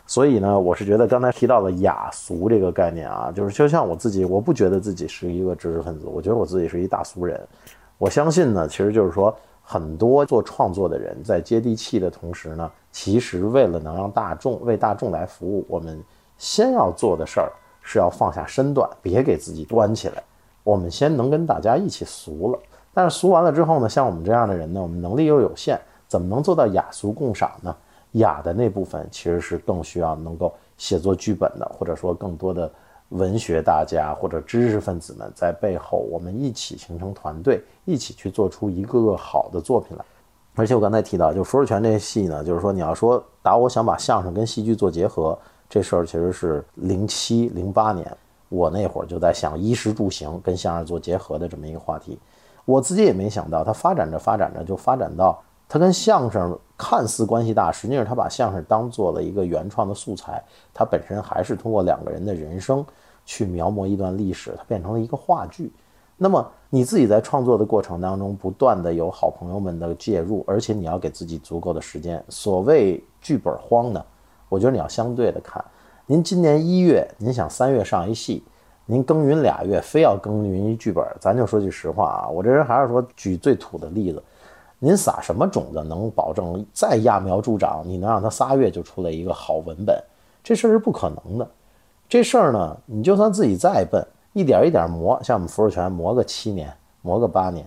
[0.07, 7.41] 所以呢，我是觉得刚才提到了雅俗这个概念啊，就是就像我自己，我不觉得自己是一个知识分子，我觉得我自己是一大俗人。
[7.99, 16.01] 我相信呢，其实就是说，很多做创作的人在接地气的同时呢，其实为了能让大众为大众来服务，我们
[16.39, 17.51] 先要做的事儿
[17.83, 20.23] 是要放下身段，别给自己端起来。
[20.67, 22.59] 我们先能跟大家一起俗了，
[22.93, 27.73] 但是俗完了之后呢，像我们这样的人呢，我们能力又有限，怎么能做到雅俗共赏呢？
[28.15, 32.69] 雅的那部分其实是更需要能够写作剧本的，或者说更多的
[33.11, 40.05] 文学大家或者知识分子们在背后，我们一起形成团队，一起去做出一个个好的作品来。
[40.57, 45.39] 而且我刚才提到，就浮世泉这戏呢，就是说你要说打我想把相声跟戏剧做结合，
[45.71, 48.17] 这事儿其实是零七零八年。
[48.49, 52.19] 我那会儿就在想衣食住行跟相声做结合的这么一个话题，
[52.65, 60.43] 我自己也没想到，它发展着发展着就发展到它跟相声看似关系大，实际上它把相声当做了一个原创的素材，
[60.73, 62.85] 它本身还是通过两个人的人生
[63.25, 65.73] 去描摹一段历史，它变成了一个话剧。
[66.17, 72.25] 那么你自己在创作的过程当中，不断的有好朋友们的介入，而且你要给自己足够的时间。
[72.29, 74.03] 所谓剧本荒呢，
[74.49, 75.63] 我觉得你要相对的看。
[76.09, 78.41] 您今年一月，您想三月上一戏，
[78.85, 84.23] 您耕耘俩月，非要耕耘一剧本，咱就说句实话啊，我这人还是说举最土的例子，
[84.79, 90.01] 您撒什么种子能保证再揠苗助长，你能让他仨月就出来一个好文本？
[90.45, 91.51] 这事儿是不可能的。
[92.09, 97.67] 这事儿呢，你就算自己再笨，一点一点磨，像我们浮世泉磨个七年，磨个八年，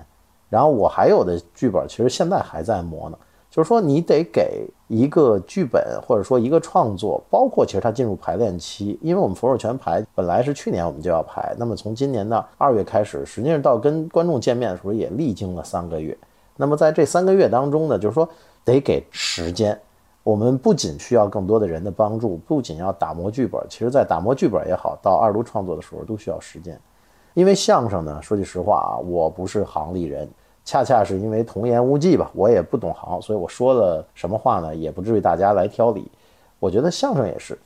[0.49, 3.17] 然后我还有的剧本，其实现在还在磨呢。
[3.49, 16.15] 就是说，你得给一个剧本或者说一个创作，包括其实它进入排练期，因为我们《佛手全》排本来是去年我们就要排，那么从今年的二月开始，实际上到跟观众见面的时候也历经了三个月。
[16.55, 18.29] 那么在这三个月当中呢，就是说
[18.63, 19.79] 得给时间。
[20.21, 26.79] 我们不仅需要更多的人的帮助，不仅要打磨剧本，其实在打磨剧本也好，到二度创作的时候都需要时间。
[27.33, 30.29] 因为相声呢，说句实话啊，我不是行里人。
[30.69, 36.05] 恰恰是因为童言无忌吧，我也不懂行，所以我说了什么话呢，也不至于大家来挑理。
[36.59, 37.57] 我觉得相声也是，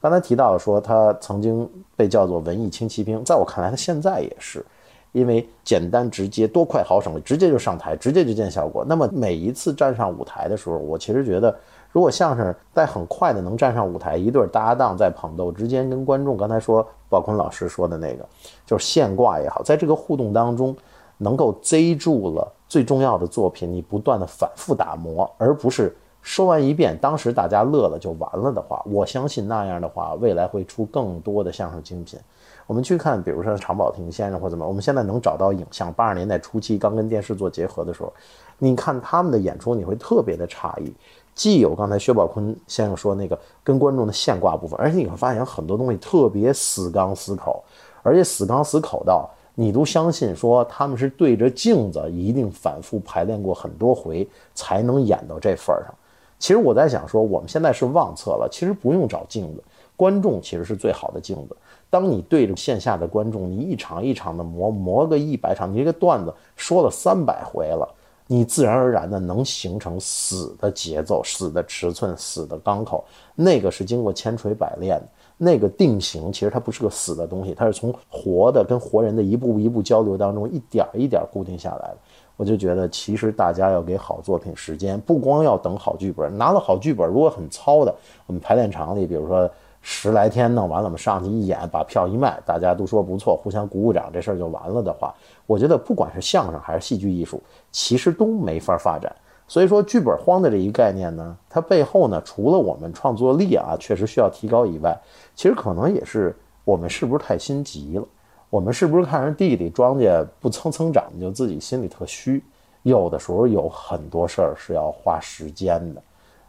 [0.00, 4.66] 刚才提到说他曾经被叫做文艺轻骑兵，在我看来他现在也是，
[5.12, 8.84] 因为简单直接、多快好省，直接就上台，直接就见效果。
[8.84, 11.56] 那么每一次站上舞台的时候，我其实觉得，
[11.92, 18.26] 如果相声在很快的能站上舞台，一对搭档在捧逗之间跟观众，刚才说宝坤老师说的那个，
[18.66, 20.76] 就是现挂也好，在这个互动当中。
[21.18, 32.18] 能够贼住了最重要的作品，你不断的反复打磨，而不是说完一遍，当时大家乐了就完了的话，我相信那样的话，未来会出更多的相声精品。
[32.66, 38.12] 我们去看，比如说常宝霆先生或怎么，我们现在能找到影像，八十年代初期刚跟电视做结合的时候，
[38.58, 40.92] 你看他们的演出，你会特别的诧异，
[41.34, 47.64] 既有刚才薛宝坤先生说那个跟观众的现挂部分，而且你会发现很多东西特别死刚死口，
[48.02, 49.30] 而且死刚死口到。
[49.60, 55.92] 你都相信说他们是对着镜子，一定反复排练过很多回才能演到这份儿上。
[56.38, 59.64] 其实我在想说，我们现在是忘测了，其实不用找镜子，
[59.96, 61.56] 观众其实是最好的镜子。
[61.90, 67.92] 当你对着线下的观众，你一场一场的磨磨个一百场，你这个段子说了三百回了，
[68.28, 73.04] 你自然而然的能形成死的节奏、死的尺寸、死的钢口，
[73.34, 75.08] 那个是经过千锤百炼的。
[75.40, 81.96] 那个定型其实它不是个死的东西，它是从活的跟活人的一步一步交流当中一点一点固定下来的。
[82.36, 87.94] 我就觉得，其实大家要给好作品时间，不光要等好剧本，拿了好剧本如果很糙的，
[88.26, 95.12] 我们排练场里，比如说十来天弄完了，我们上去一演，把票一卖，大家都说不错，互相鼓鼓掌，这事儿就完了的话，
[95.46, 99.14] 我觉得不管是相声还是戏剧艺术，其实都没法发展。
[99.48, 104.94] 所以说，剧本荒的这一概念呢，它背后呢，除了我们创作力啊确实需要提高以外，
[105.34, 108.06] 其实可能也是我们是不是太心急了？
[108.50, 112.44] 我们是不是看着地里庄稼不蹭蹭长，就自己心里特虚？
[112.82, 116.02] 有的时候有很多事儿是要花时间的，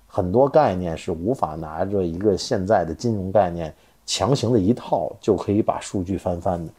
[0.05, 3.73] 很多概念是无法拿着一个现在的金融概念
[4.05, 6.71] 强行的一套就可以把数据翻翻的。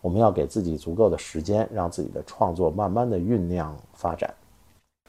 [0.00, 4.32] 我们要给自己足够的时间，让自己的创作慢慢的酝酿发展。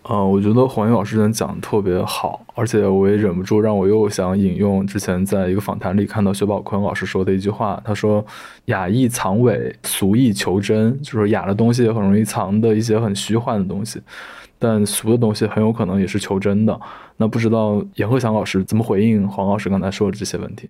[0.09, 8.25] 嗯，我觉得黄英老师今天讲的特别好，而且我也忍不住让我又想引用之前在一个访谈里看到薛宝坤老师说的一句话，他说
[8.65, 14.01] ：“雅意藏伪，俗意求真。”就是雅的东西很容易藏的一些很虚幻的东西，
[14.57, 16.79] 但俗的东西很有可能也是求真的。
[17.17, 20.69] 那不知道严鹤祥老师怎么回应黄老师刚才说的这些问题？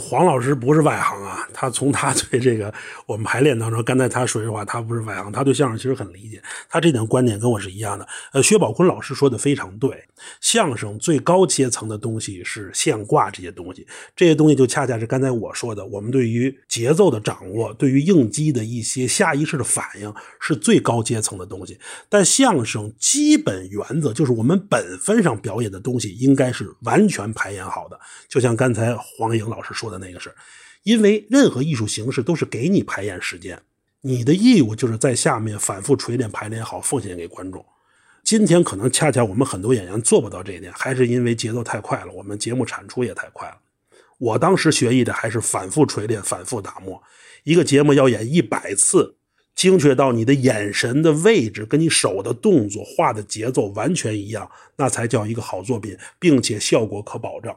[0.00, 2.74] 黄老师不是外行啊，他从他对这个
[3.06, 8.04] 我们排练当中，刚才他说实话，他不是外行，他对相声其实很理解，他这点观点跟我是一样的。
[8.32, 10.08] 呃，薛宝坤老师说的非常对，
[10.40, 13.86] 相声最高阶层的东西是现挂这些东西，
[14.16, 21.78] 这些东西就恰恰是刚才我说的，我们对于节奏的掌握，对于应激的一些下意识的反应是最高阶层的东西。
[22.08, 27.96] 但相声基本原则就是我们本分上表演的东西应该是完全排演好的，
[28.28, 29.83] 就像刚才黄颖老师说。
[29.84, 30.34] 说的那个是，
[30.82, 33.60] 因为任何艺术形式都是给你排演时间，
[34.00, 37.64] 你的义务就是在下面反复锤炼、排练好，奉献给观众。
[38.22, 43.56] 今天可能恰恰我们很多演员做不到这一点，还是因为节奏太快了，我们节目产出也太快了。
[44.16, 47.02] 我当时学艺的还是反复锤炼、反复打磨。
[47.42, 49.16] 一个节目要演一百次，
[49.54, 57.54] 精确到你的眼神的位置跟你手的动作、画的节奏完全一样，那才叫一个好作品，并且效果可保证。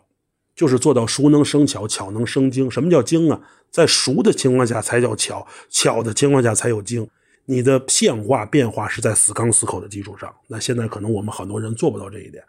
[0.58, 2.70] 就是做到熟能生巧，巧能生精。
[2.70, 3.40] 什么叫精啊？
[3.70, 7.08] 在熟的情况下才叫巧，巧的情况下才有精。
[7.46, 10.34] 你的现化变化是在死刚死口的基础上。
[10.48, 12.44] 那现在可能我们很多人做不到这一点。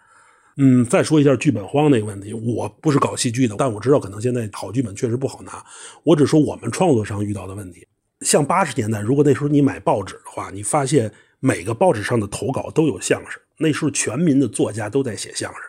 [0.57, 2.33] 嗯，再说一下剧本荒那个问题。
[2.33, 5.63] 我不是搞戏剧的，但我知道可能现在好剧本确实不好拿。
[6.03, 7.87] 我只说我们创作上遇到的问题。
[8.23, 13.41] 像八十年代，如果那时候你买报纸的话，你发现每个报纸上的投稿都有相声。
[13.59, 15.61] 那时候全民的作家都在写相声。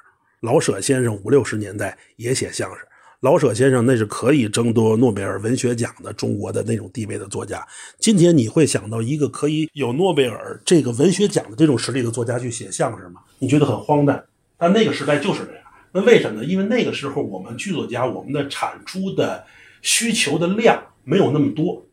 [0.41, 2.79] 老舍先生五六十年代也写相声。
[3.19, 7.67] 老舍先生那是可以争夺诺贝尔文学奖的中国的那种地位的作家。
[7.97, 13.19] 今天你会想到一个可以有诺贝尔这个文学奖的这种实力的作家去写相声吗？
[13.39, 14.23] 你觉得很荒诞。
[14.57, 15.63] 但那个时代就是这样。
[15.91, 16.45] 那为什么呢？
[16.45, 19.43] 因为那个时候我们剧作家我们的产出的
[19.81, 21.85] 需求的量没有那么多，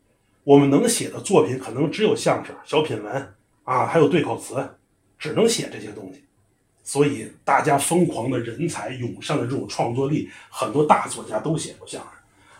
[0.44, 3.34] 我们能写的作品可能只有相声、小品文
[3.64, 4.54] 啊，还有对口词，
[5.18, 6.22] 只能写这些东西。
[6.86, 12.10] 所以大家疯狂的人才涌上的这种创作力，很多大作家都写过相声。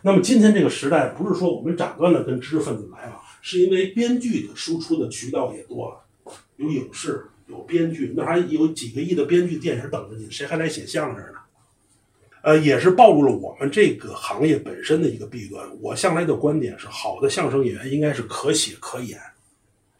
[0.02, 11.38] 那么今天这个时代，不是说我们斩断了跟知识分子来往，是因为编剧的输出的渠道也多了，有影视，有编剧，那还有几个亿的编剧电影等着你，谁还来写相声呢？
[12.42, 15.64] 呃，也是暴露了我们这个行业本身的一个弊端。
[15.80, 19.20] 我向来的观点是，好的相声演员应该是可写可演。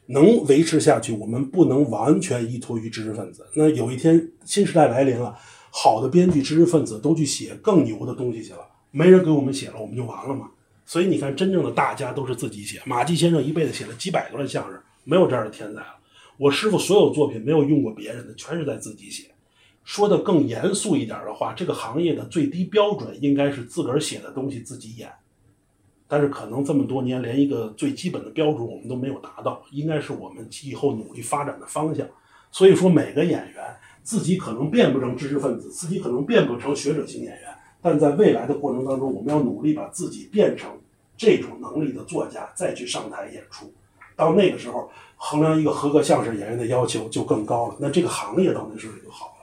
[0.07, 3.47] 能维持下去，我们不能完全依托于知识分子。
[3.55, 5.37] 那有一天新时代来临了，
[5.71, 10.49] 好的编剧、知识分子都去写更牛的东西去了，没人给我们写了，我们就完了嘛。
[10.85, 12.81] 所以你看，真正的大家都是自己写。
[12.87, 15.97] 马季先生一辈子写了几百段相声，没有这样的天才了。
[16.39, 19.25] 我师傅所有作品没有用过别人的，全是在自己写。
[19.83, 25.11] 说的更严肃一点的话，这个行业的最低标准应该是自个儿写的东西自己演。
[26.09, 32.07] 但是可能这么多年，连一个最基本的标准我们都没有达到，应该是我们以后努力发展的方向。
[32.53, 40.71] 所以说，每个演员自己可能变不成知识分子，自己可能变不成学者型演员，但在未来的过程当中，我们要努力把自己变成
[41.17, 43.71] 这种能力的作家，再去上台演出。
[44.15, 49.36] 到那个时候，衡量一个合格相声演员的要求就更高了，那这个行业到那时候就好。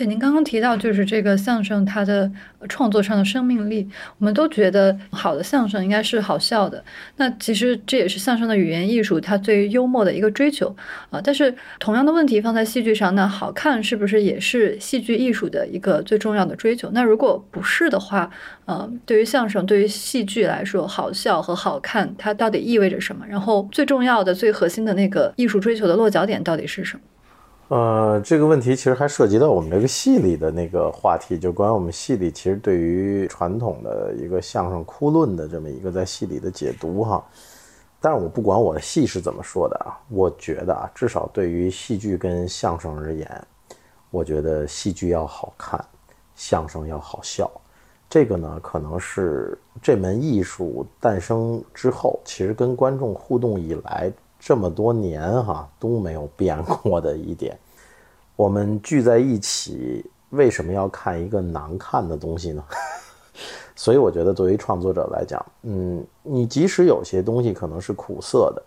[0.00, 2.32] 对，您刚刚提到就是这个相声它的
[2.70, 3.86] 创作上的生命力，
[4.16, 6.82] 我们都觉得好的相声应该是好笑的。
[7.16, 10.74] 那其实这也是相声的语言艺术它对幽默的一个追求
[11.10, 11.20] 啊。
[11.22, 16.88] 但是同样的问题放在戏剧上，那好看是不是也是戏剧艺术的一个最重要的追求？
[16.94, 18.30] 那如果不是的话，
[18.64, 23.26] 呃，对于相声、对于戏剧来说，好笑和好看它到底意味着什么？
[23.28, 27.02] 然后最重要的、最核心的那个艺术追求的落脚点到底是什么？
[27.70, 37.24] 呃，这个问题其实还涉及到我们这个戏里的那个话题，就关于我们戏里其实对于传统的一个相声哭论的这么一个在戏里的解读哈。
[38.00, 43.46] 但是我不管我的戏是怎么说的啊，我觉得啊，至少对于戏剧跟相声而言，
[44.10, 45.80] 我觉得戏剧要好看，
[46.34, 47.48] 相声要好笑。
[48.08, 54.12] 这个呢，可能是这门艺术诞生之后，其实跟观众互动以来。
[54.40, 57.56] 这么多年哈都没有变过的一点，
[58.34, 62.64] 我们聚在一起为什么要看一个难看的东西呢？
[63.76, 68.62] 所以我觉得作为创作者来讲，嗯，你即使有些东西可能是苦涩的，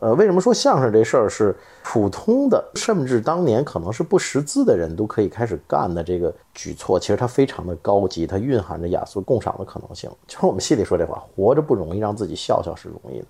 [0.00, 10.10] 呃，为什么说相声这事儿是普通的，甚至当年可能是不识字的人都可以开始干的这个举措，其实它非常的高级，它蕴含着雅俗共赏的可能性。
[10.26, 13.26] 就是我们戏里说这话，活着不容易，让自己笑笑是容易的。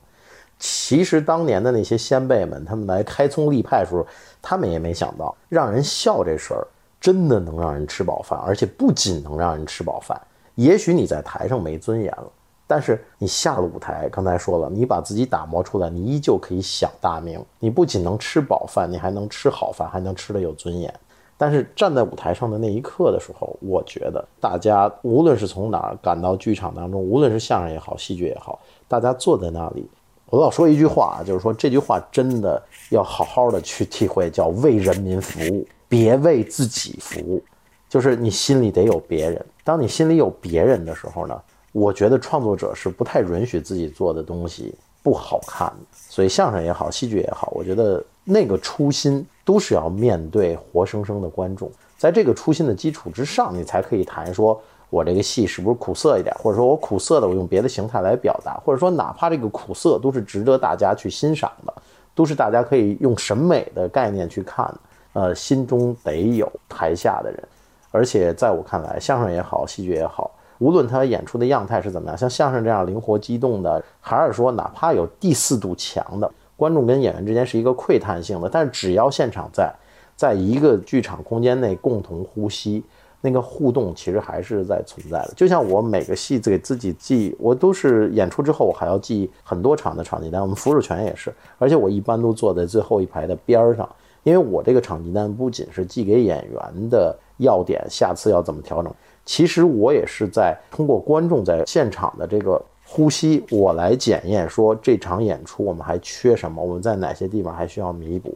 [0.59, 4.04] 其实当年的那些先辈们，他们来开宗立派的时候，
[4.42, 6.66] 他们也没想到让人笑这事儿
[7.00, 10.20] 真的能让人吃饱饭，而且不仅能让人吃饱饭。
[10.56, 12.28] 也许你在台上没尊严了，
[12.66, 17.40] 但是你下了舞台，刚才说了，你把自己打磨出来，你依旧可以享大名。
[17.61, 20.92] 你不仅能吃饱饭，你还能吃好饭，还能吃得有尊严。
[21.36, 29.88] 但是站在舞台上的那一刻的时候，我觉得大家无论是从哪儿赶到剧场当中，无论是相声也好，戏剧也好，大家坐在那里。
[30.30, 37.42] 我老说一句话啊，就是说这句话真的要好好的去体会，叫为人民服务，别为自己服务。
[37.88, 39.42] 就是你心里得有别人。
[39.64, 41.40] 当你心里有别人的时候呢，
[41.72, 45.86] 我觉得创作者是不太允许自己做的东西不好看的。
[45.92, 54.60] 所以相声也好，戏剧也好，我觉得那个初心都是要面对活生生的观众，在这个初心的基础之上，你才可以谈说。
[54.91, 61.72] 我这个戏是不是苦涩一点，或者说我苦涩的，我用别的形态来表达，或者说哪怕这个苦涩都是值得大家去欣赏的，
[62.14, 64.74] 都是大家可以用审美的概念去看。
[65.14, 67.43] 呃，心中得有台下的人，
[67.91, 79.74] 而且在我看来，相声也好，戏剧也好，无论他演出的样态是怎么样，像相声这样灵活机动的，还是说哪怕有第四堵墙的，观众跟演员之间是一个窥探性的，但是只要现场在，
[80.14, 82.84] 在一个剧场空间内共同呼吸。
[83.20, 90.40] 那个互动其实还是在存在的，就像我每个戏给自己记，我都是演出之后我还要记很多场的场记单。
[90.40, 93.88] 我们扶手拳也是，而且我一般都坐在最后一排的边儿上，
[94.22, 98.94] 因为我这个场记单不仅是寄给演员的要点，下次要怎么调整，
[99.24, 108.32] 其实我也是在通过观众在现场的这个呼吸，我来检验说这场演出我们还缺什么，我们在哪些地方还需要弥补，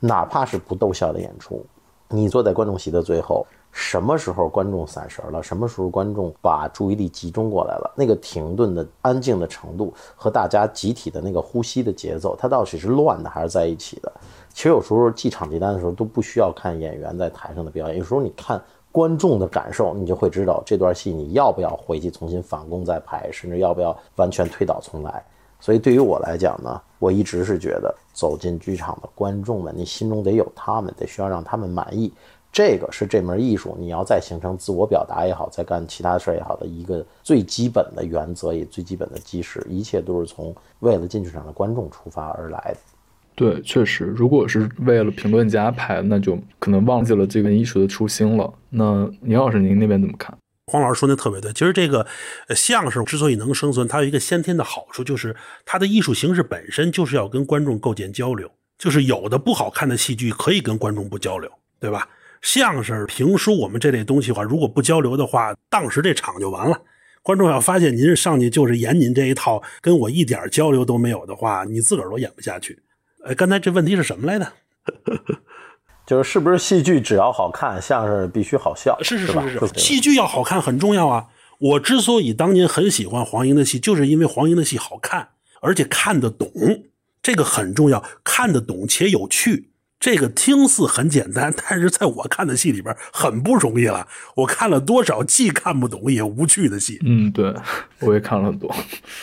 [0.00, 1.64] 哪怕是不逗笑的演出，
[2.08, 3.46] 你坐在观众席的最后。
[3.76, 5.42] 什么时候观众散神了？
[5.42, 7.92] 什么时候观众把注意力集中过来了？
[7.96, 14.12] 那个停顿的安静的程度和大家集体的那个呼吸的节奏，它到底是乱的还是在一起的？
[14.52, 18.62] 其实有时候记场记单的时候都不需要看演员在台上的表演，有时候你看
[18.92, 25.20] 观众的感受，你就会知道这段戏你要不要回去重新返工再拍，甚至要不要完全推倒重来。
[25.58, 32.12] 所以对于我来讲呢，我一直是觉得走进剧场的观众们，你心中得有他们，得需要让他们满意。
[32.54, 42.76] 这个是这门艺术，你要再形成自我表达也好，再干其他事儿也好的一个最基本的原则，也最基本的基石，一切都是从为了进剧场的观众出发而来的。
[43.34, 48.54] 对，确实，如果是为了评论家拍，那就可能忘记了这个艺术的初心了。
[48.70, 50.32] 那倪老师，您那边怎么看？
[50.66, 52.06] 黄老师说的特别对，其实这个
[52.50, 55.34] 相声之所以能生存，它有一个先天的好处，就是
[55.66, 58.48] 它的艺术形式本身就是要跟观众构建交流，
[58.78, 61.50] 就是有的不好看的戏剧可以跟观众不交流，
[61.80, 62.08] 对吧？
[62.44, 66.78] 相声、评书，我们这类东西的话，如果不交流的话，当时这场就完了。
[67.22, 72.78] 观众要发现您上去就是演您这一套，跟我一点交流都没有的话，你自个儿都演不下去。
[73.24, 74.52] 哎，刚才这问题是什么来着？
[76.06, 78.94] 就是是不是戏剧只要好看，相声必须好笑？
[79.02, 81.28] 是是是是是，戏剧要好看很重要啊。
[81.58, 85.30] 我之所以当年很喜欢黄英的戏，就是因为黄英的戏好看，
[85.62, 86.52] 而且看得懂，
[87.22, 89.70] 这个很重要，看得懂且有趣。
[90.04, 94.06] 这个听似很简单，但是在我看的戏里边很不容易了。
[94.34, 96.98] 我看了多少既看不懂也无趣的戏？
[97.06, 97.54] 嗯，对，
[98.00, 98.70] 我也看了很多，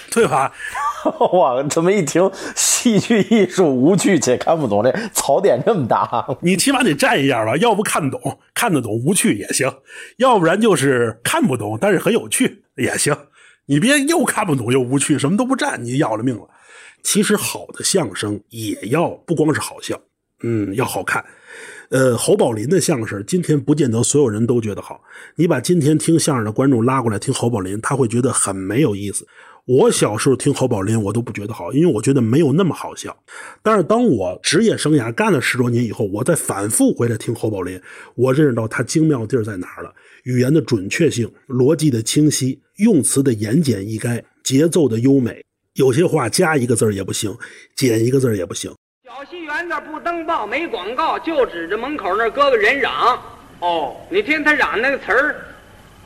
[0.10, 0.52] 对吧？
[1.34, 6.26] 哇，这么一听，戏剧艺术无趣且看不懂，这槽点这么大。
[6.42, 9.70] 你起码得占一样吧，要不看懂，看得懂无趣也行；
[10.18, 13.16] 要不然就是看不懂，但是很有趣也行。
[13.68, 16.50] 你别又看不懂又无趣，什么都不占，你要了命了。
[17.04, 20.02] 其实好的相声也要不光是好笑。
[20.44, 21.24] 嗯，要好看。
[21.90, 25.04] 呃，侯宝林的相声今天不见得所有人都觉得好。
[25.36, 29.28] 你把今天听相声的观众拉过来听侯宝林，他会觉得很没有意思。
[29.66, 33.16] 我小时候听侯宝林，我都不觉得好，因为我觉得没有那么好笑。
[33.62, 37.80] 但是当我职业生涯干了十多年以后，我再反复回来听侯宝林，
[38.16, 45.44] 我认识到他精妙地儿在哪儿了：语言的准确性、逻辑的清晰、用词的言简意赅、节奏的优美。
[45.76, 47.38] 有些话加一个字也不行，
[47.76, 48.74] 减一个字也不行。
[49.04, 52.92] 小戏园子不登报没广告，就指着门口那搁个人嚷。
[53.60, 55.36] 哦，你听他嚷那个词儿，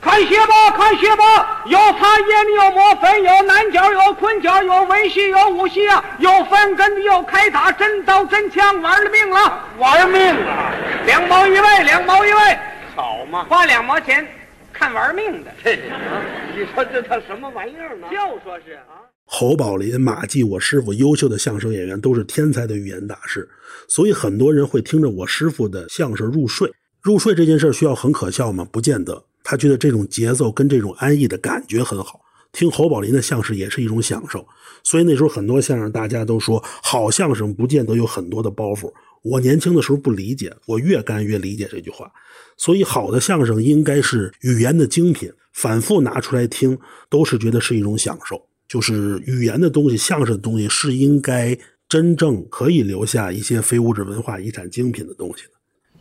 [0.00, 10.72] 看鞋吧，看鞋吧，有擦烟的，有抹粉，有南角，有昆角，有文戏，有武戏啊，有翻跟的，有开打，真刀真枪，玩了命了，玩命了，
[11.06, 12.58] 两毛一位，两毛一位，
[12.94, 14.26] 好嘛，花两毛钱
[14.72, 15.50] 看玩命的。
[16.54, 18.06] 你说这叫什么玩意儿呢？
[18.10, 19.05] 就说是啊。
[19.28, 23.46] 侯宝林、马季，我师傅优秀的相声演员都是天才的语言大师，
[23.88, 26.72] 所以很多人会听着我师傅的相声入睡。
[27.02, 28.66] 入睡这件事需要很可笑吗？
[28.70, 29.24] 不见得。
[29.42, 32.20] 他觉得这种节奏跟这种安逸的感觉很好。
[32.52, 34.46] 听侯宝林的相声也是一种享受。
[34.82, 38.92] 所以那时候很多相声大家都说，好相声不见得有很多的包袱。
[39.22, 42.10] 我年轻的时候不理解，我越干越理解这句话。
[42.56, 46.78] 所以好的相声应该是语言的精品，反复拿出来听
[47.10, 48.40] 都是觉得是一种享受。
[48.68, 51.56] 就是语言的东西，相声的东西是应该
[51.88, 55.50] 真正可以留下一些非物质文化遗产精品的东西的。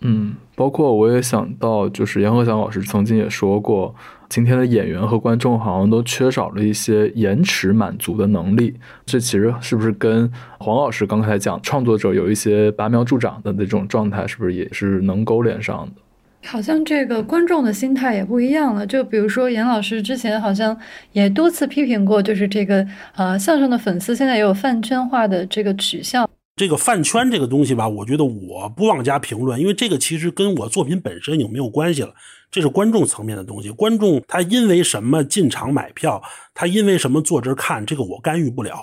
[0.02, 3.96] 嗯，包括我也想到，就是杨鹤祥老师曾经也说过，
[4.30, 8.76] 今天的演员和观众好像都缺少了一些延迟满足的能力。
[9.06, 16.02] 这其实是不是跟黄老师刚才讲创作者有一些拔苗助长的那种状态，是不是也是能勾连上的？
[16.46, 18.86] 好像这个观众的心态也不一样了。
[18.86, 20.78] 就比如说严老师之前好像
[21.12, 22.86] 也多次批评过，就是这个
[23.16, 26.30] 呃相声的粉丝现在也有饭圈化的这个取向。
[26.56, 32.14] 这个饭圈这个东西吧，我觉得我不妄加评论，因为这个其实跟我作品本身有没有关系了，
[32.50, 33.70] 这是观众层面的东西。
[33.70, 36.24] 观众他因为什么进场买票，
[36.54, 38.74] 他因为什么坐这儿看，这个我干预不了。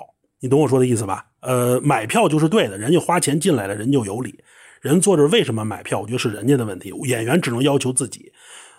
[0.40, 1.24] 你懂我说的意思吧？
[1.40, 4.34] 呃，买票就是对的，人家花钱进来了，人就有理。
[4.82, 6.00] 人坐这为什么买票？
[6.00, 6.92] 我觉得是人家的问题。
[7.04, 8.32] 演员只能要求自己。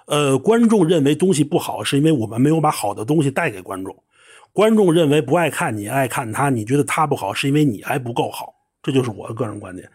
[0.05, 3.95] 呃，观众认为东西不好，是因为我们没有把好的东西带给观众。
[4.51, 8.53] 观众认为不爱看你，爱看他，你觉得他不好，是因为你还不够好。
[8.83, 9.89] 这就是我的个人观点。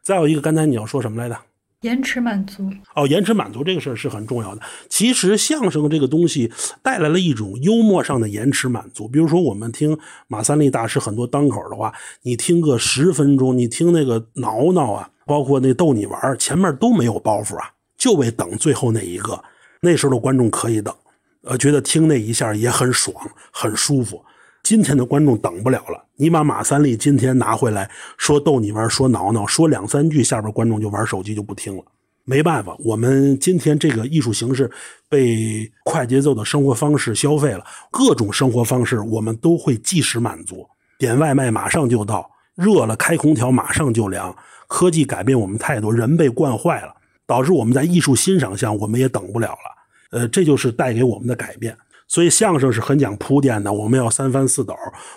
[0.00, 1.36] 再有一个，刚才你要说什么来着？
[1.82, 2.68] 延迟满足。
[2.94, 4.62] 哦，延迟满足这个事儿是很重要的。
[4.88, 6.52] 其实相声这个东西
[6.82, 9.06] 带来了一种幽默上的延迟满足。
[9.08, 9.98] 比如说，我们听
[10.28, 11.92] 马三立大师很多单口的话，
[12.22, 19.38] 你听个十分钟，你听那个挠挠啊，包括那逗你玩前面都没有包袱啊，就为等最后那一个。
[19.82, 20.92] 那时候的观众可以等，
[21.42, 23.14] 呃，觉得听那一下也很爽，
[23.52, 24.20] 很舒服。
[24.64, 31.82] 今天的观众等不了了，你把马三立今天拿回来，说逗你玩，说挠挠，说两三句，下边观众就玩手机就不听了。
[32.24, 34.70] 没办法，我们今天这个艺术形式
[35.08, 40.66] 被快节奏的生活方式消费了，各种生活方式我们都会即时满足，
[40.98, 44.34] 点外卖马上就到，热了开空调马上就凉。
[44.68, 46.94] 科技改变我们太多，人被惯坏了。
[47.26, 50.18] 导致我们在艺术欣赏上我们也等不了了。
[50.18, 51.76] 呃，这就是带给我们的改变。
[52.06, 54.74] 所以相声是很讲铺垫的，我们要三翻四抖，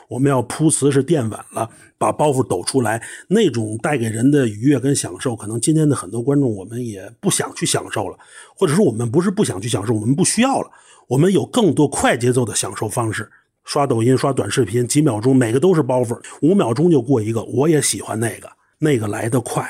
[0.09, 8.17] 我们要铺词是垫稳了，把包袱抖出来，那种带给人的愉悦跟享受，可能今天的很多观众我们也不想去享受了，
[8.57, 10.69] 或者说我们不是不想去享受，我们不需要了，
[11.07, 13.31] 我们有更多快节奏的享受方式，
[13.63, 19.65] 刷抖音、刷短视频，几秒钟每个都是包袱，五秒钟就过一个，我也喜欢那个，那个来得快，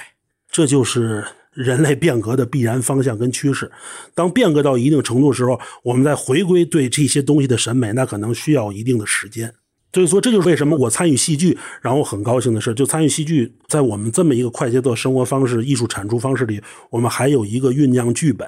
[0.49, 1.23] 这就是。
[1.53, 3.69] 人类变革的必然方向跟趋势，
[4.15, 9.53] 当变革到一定程度的时候，我们再回归对这些东西的审美，那可能需要一定的时间。
[9.91, 18.47] 所以说，这就是为什么我参与戏剧，然后很高兴的事，就参与戏剧，在我们这么一个快节奏生活方式、艺术产出方式里，我们还有一个酝酿剧本，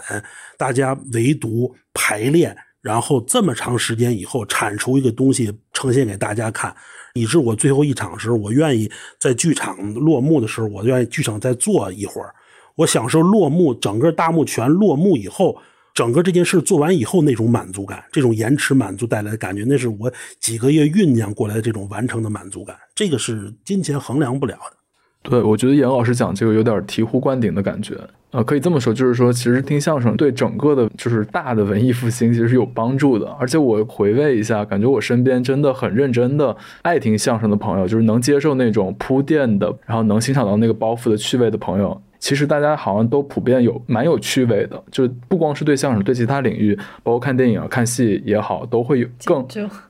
[0.57, 6.73] 大家围读排练，然后这么长时间以后产出一个东西呈现给大家看，
[7.13, 8.89] 以致我最后一场时候，我愿意
[9.19, 12.33] 在剧场落幕的时候，我愿意剧场再坐一会儿。
[12.75, 15.55] 我享受落幕，整个大幕全落幕以后，
[15.93, 24.82] 整个这件事做完以后那种满足感，这种延迟满足带来的感觉，那是我几个月酝酿过来的这种完成的满足感，这个是金钱衡量不了的。
[25.23, 27.95] 对，我觉得严老师讲这个有点醍醐灌顶的感觉
[28.31, 33.27] 呃，可以这么说，就是说，其实听相声对整个的，就是大的文艺复兴其实是有帮助的。
[33.39, 42.01] 而且我回味一下，感觉我身边真的很认真的爱听相声的朋友，就是能接受那种铺垫的，然后能欣赏到那个包袱的趣味的朋友。
[42.23, 49.45] 其实大家好像都普遍有蛮有趣味的，就不光是对相声，对其他领域，包括看电影、看戏也好，都会有更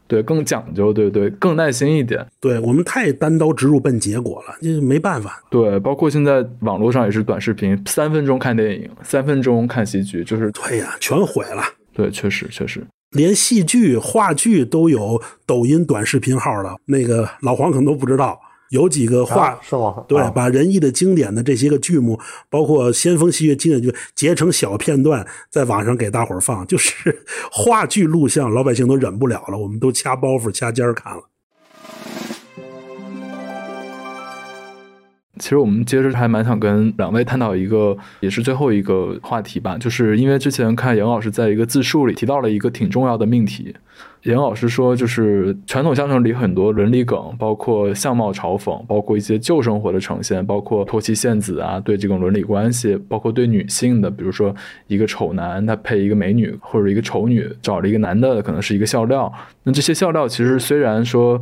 [0.08, 2.26] 对更讲究，对对，更耐心一点。
[2.42, 5.44] 对我们太单刀直入奔结果了，就没办法。
[5.52, 11.62] 对，包括现在网络上也是短视频，三分钟看电影，三分钟看戏剧，就是对呀，全毁了。
[11.94, 18.40] 对，确实确实，连戏剧、话剧都有抖音短视频号了，那个老黄可能都不知道。
[18.74, 20.04] 有几个话是吗？
[20.08, 22.20] 对，把仁义的经典的这些个剧目，
[22.50, 31.22] 包括先锋戏剧经典剧，截成小片段，在网上给大伙儿放，就是话剧录像，老百姓都忍不了了，我们都掐包袱、掐尖儿看了。
[35.40, 43.76] 其实我们接着还蛮想跟两位探讨一个，也是最后一个话题吧，就是因为之前看杨老师在一个自述里提到了一个挺重要的命题。
[44.24, 54.56] 严老师说，就是传统相声里很多伦理梗，包括相貌嘲讽，包括一些旧生活的呈现，包括托妻献子啊，对这种伦理关系，包括对女性的，比如说
[54.88, 59.34] 一个丑男他配一个美女，或者一个丑女找了一个男的，可能是一个笑料。
[59.64, 61.42] 那这些笑料其实虽然说。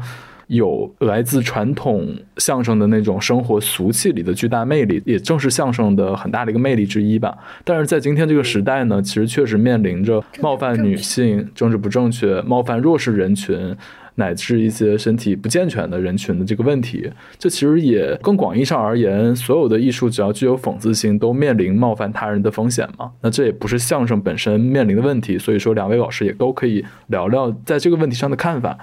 [0.51, 7.33] 有来自传统相声的那种生活俗气里的巨大魅力，也正是相声的很大的一个魅力之一吧。
[7.63, 13.73] 但是在今天这个时代呢，其实确实面临着冒犯女性、政治不正确、冒犯弱势人群，
[14.15, 17.09] 乃至一些身体不健全的人群的这个问题。
[17.39, 23.09] 这其实也更广义上而言，所有的艺术只要具有讽刺性，都面临冒犯他人的风险嘛。
[23.21, 25.37] 那这也不是相声本身面临的问题。
[25.37, 28.77] 所以说，两位老师也都可以聊聊在这个问题上的看法。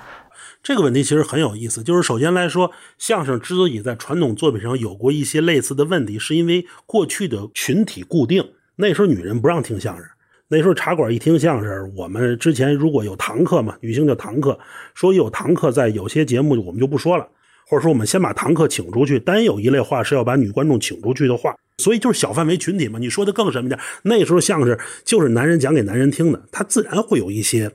[0.62, 8.44] 这个问题其实很有意思，就是首先来说，相声之所以在传统作品上有过一些类似的问题，是因为过去的群体固定。
[8.76, 10.04] 那时候女人不让听相声，
[10.48, 14.58] 那时候茶馆一听相声，我们之前如果有堂客嘛，女性叫堂客，
[14.94, 17.26] 说有堂客在有些节目我们就不说了，
[17.66, 19.18] 或者说我们先把堂客请出去。
[19.18, 22.98] 单有一类话是要把女观众请出去的话，所以就是小范围群体嘛。
[22.98, 23.80] 你说的更什么点？
[24.02, 27.72] 那时候相声就是男人讲给男人听的，他自然会有一些。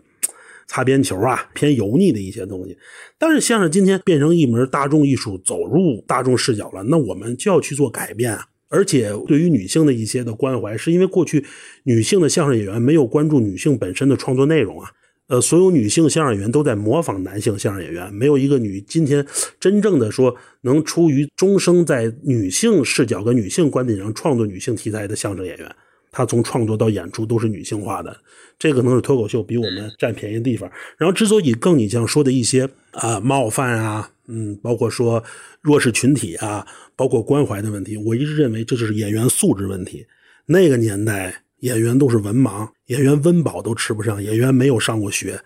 [0.68, 2.78] 擦边球啊，偏油腻的一些东西，
[3.18, 8.48] 但是相声今天变成一门大众艺术，走入大众视角了，那我们就要去做改变啊！
[8.70, 11.46] 而且对于女性的一些的关怀，是因为过去
[11.84, 14.90] 女性的相声演员没有关注女性本身的创作内容啊，
[15.28, 19.24] 呃，所有女性相声演员都在模仿男性相声演员，没有一个女今天
[19.60, 25.76] 真正的说能出于终生在女性视角跟女性观点上创作女性题材的相声演员。
[26.14, 28.16] 他从创作到演出都是女性化的，
[28.58, 30.72] 这可能是脱口秀比我们占便宜的地方。
[30.98, 35.22] 然后，之所以更你像说的一些啊冒犯啊，嗯，包括说
[35.60, 36.66] 弱势群体啊，
[36.96, 40.06] 包括关怀的问题，我一直认为这就是演员素质问题。
[40.46, 45.40] 那个年代演员都是文盲，演员温饱都吃不上，演员没有上过学。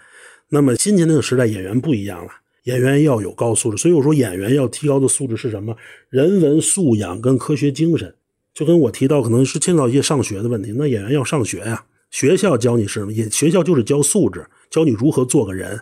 [0.50, 2.32] 那么今天那个时代，演员不一样了，
[2.64, 3.78] 演员要有高素质。
[3.78, 5.76] 所以我说，演员要提高的素质是什么？
[6.10, 8.14] 人文素养跟科学精神。
[8.58, 10.74] 就跟我提到，可能是牵扯到一些上学的问题。
[10.76, 13.14] 那演员要上学呀，学校教你是什么？
[13.14, 15.80] 也学校就是教素质，教你如何做个人。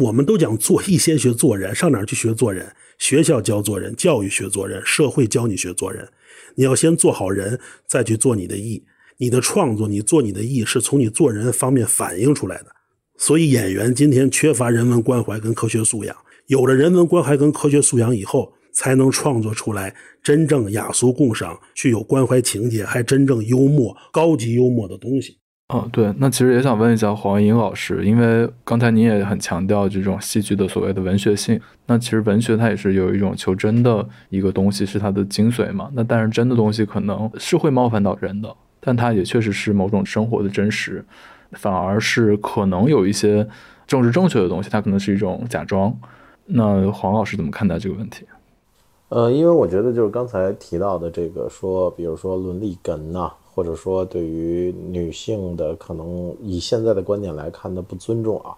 [0.00, 2.70] 我们都讲做艺先学做人，上哪儿去学做人？
[2.98, 6.06] 学校教做人，教育学做人，社会教你学做人。
[6.56, 8.84] 你要先做好人，再去做你的艺。
[9.16, 12.66] 你的创作，你做你的艺，是从你做人方面反映出来的。
[13.16, 16.14] 所以演员今天缺乏人文关怀跟科学素养。
[16.48, 25.38] 有了人文关怀跟科学素养以后，才能创作出来真正雅俗共赏、具有关怀情节、还真正幽默、高级幽默的东西。
[25.68, 35.88] 哦，对，那其实也想问一下黄莹老师，因为刚才您也很强调这种戏剧的所谓的文学性，那其实文学它也是有一种求真的一个东西，是它的精髓嘛。
[35.94, 41.04] 那但是真的东西可能是会冒犯到人的，但它也确实是某种生活的真实，
[41.52, 43.46] 反而是可能有一些
[43.86, 45.96] 政治正确的东西，它可能是一种假装。
[46.46, 48.26] 那黄老师怎么看待这个问题？
[49.10, 58.54] 呃，因为我觉得就是刚才提到的这个说，比如说伦理梗呐、或者说对于女性的可能以现在的观点来看的不尊重啊，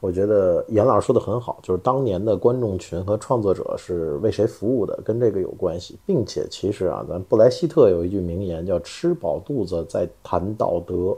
[0.00, 11.16] 我觉得严老师说的很好，就是当年的观众群和创作者是为谁服务的，跟这个有关系，并且其实啊，咱布莱希特有一句名言叫“吃饱肚子再谈道德”，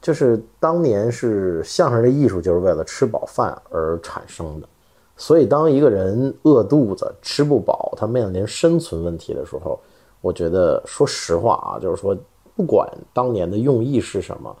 [0.00, 4.68] 就是当年是相声的艺术就是为了吃饱饭而产生的。
[5.16, 9.78] 所以，当一个人饿肚子、吃不饱，他面临生存问题的时候，
[10.20, 12.16] 我觉得，说实话啊，就是说，
[12.56, 14.54] 不管当年的用意是什么，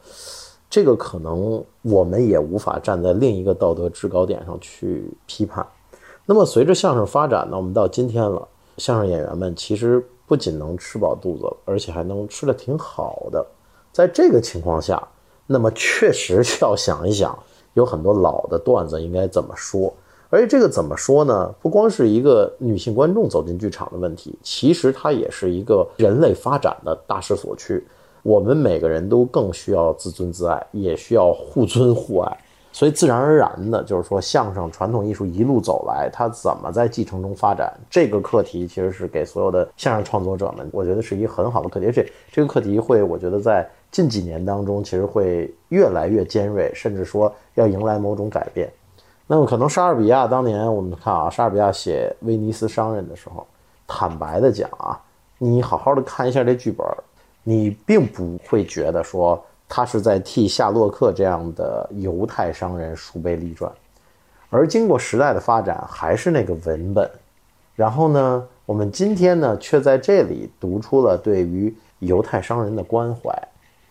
[0.70, 5.66] 这个可能我们也无法站在另一个道德制高点上去批判。
[6.24, 8.46] 那么，随着相声发展呢，我们到今天了，
[8.78, 13.44] 相声演员们其实不仅能吃饱肚子，而且还能吃的挺好的。
[13.92, 15.06] 在这个情况下，
[15.48, 17.36] 那么确实要想一想，
[17.74, 19.92] 有很多老的段子应该怎么说。
[20.34, 21.54] 而且这个怎么说呢？
[21.62, 27.80] 不光是一个女性观众走进剧场的问题，其实它也是一个人类发展的大势所趋。
[28.24, 32.36] 我们每个人都更需要自尊自爱，也需要互尊互爱。
[32.72, 37.72] 所以自然而然的，就是说相声传统艺术一路走来，它怎么在继承中发展？
[37.88, 41.86] 这个课题其实是给所有的相声创作者们，我觉得是一个很好的课题。
[41.86, 48.68] 而且这个课题会，我觉得在近几年当中，其实会越来越尖锐，甚至说要迎来某种改变。
[49.26, 53.46] 那么可能莎士比亚当年我们看啊，莎士比亚写《威尼斯商人》的时候，
[53.86, 55.00] 坦白的讲啊，
[55.38, 56.86] 你好好的看一下这剧本，
[57.42, 63.72] 你并不会觉得说他是在替夏洛克这样的犹太商人树碑立传，
[64.50, 67.10] 而经过时代的发展，还是那个文本。
[67.74, 73.36] 然后呢，我们今天呢，却在这里读出了对于犹太商人的关怀，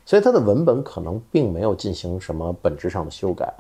[0.05, 3.51] 所以他的文本可能并没有进行什么本质上的修改。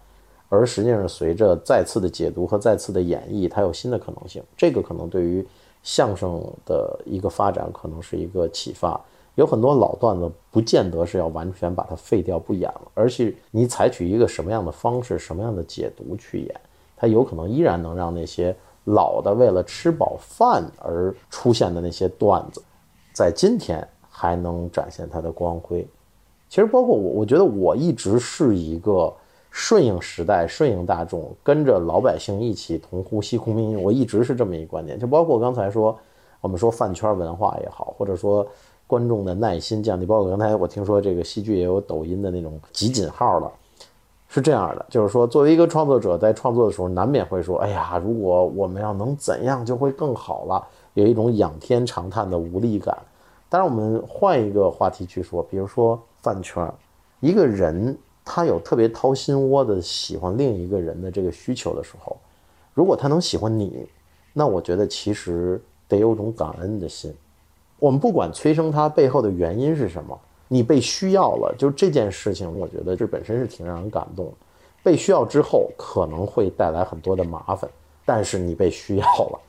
[0.55, 4.43] 而实际上，随着再次的解读和再次的演绎，它有新的可能性。
[4.55, 5.43] 这个可能对于
[5.81, 9.01] 相声的一个发展，可能是一个启发。
[9.33, 16.61] 有很多老段子，不见得是要完全把它废掉不演了，而是你采取一个什么样的方式、什么样的解读去演，
[16.95, 22.61] 它有可能依然能让那些老的为了吃饱饭而出现的那些段子，
[23.11, 25.83] 在今天还能展现它的光辉。
[26.47, 29.11] 其实，包括我，我觉得我一直是一个。
[29.55, 33.81] 顺应时代，顺应大众，跟着老百姓一起同呼吸共命运。
[33.81, 35.95] 我一直是这么一个观点，就包括刚才说，
[36.41, 38.45] 我们说饭圈文化也好，或者说
[38.87, 43.51] 观众的耐心降低，包括刚才我听说这个戏剧也有抖音的那种集锦号了，
[44.27, 52.97] 是这样的，就是说作为一个创作者，在创作的时候难免会说，哎呀，如果我们要能怎样就会更好了，有一种仰天长叹的无力感。
[53.49, 56.67] 当然，我们换一个话题去说，比如说饭圈，
[57.19, 57.95] 一个人。
[58.25, 62.15] 他有特别掏心窝的喜欢另一个人的这个需求的时候，
[62.73, 63.85] 如果他能喜欢你，
[64.31, 67.13] 那我觉得其实得有种感恩的心。
[67.79, 70.17] 我们不管催生他背后的原因是什么，
[70.47, 74.31] 你被需要了，就这件事情，我觉得这本身是挺让人感动。
[74.81, 77.69] 被需要之后可能会带来很多的麻烦，
[78.05, 79.39] 但是你被需要了，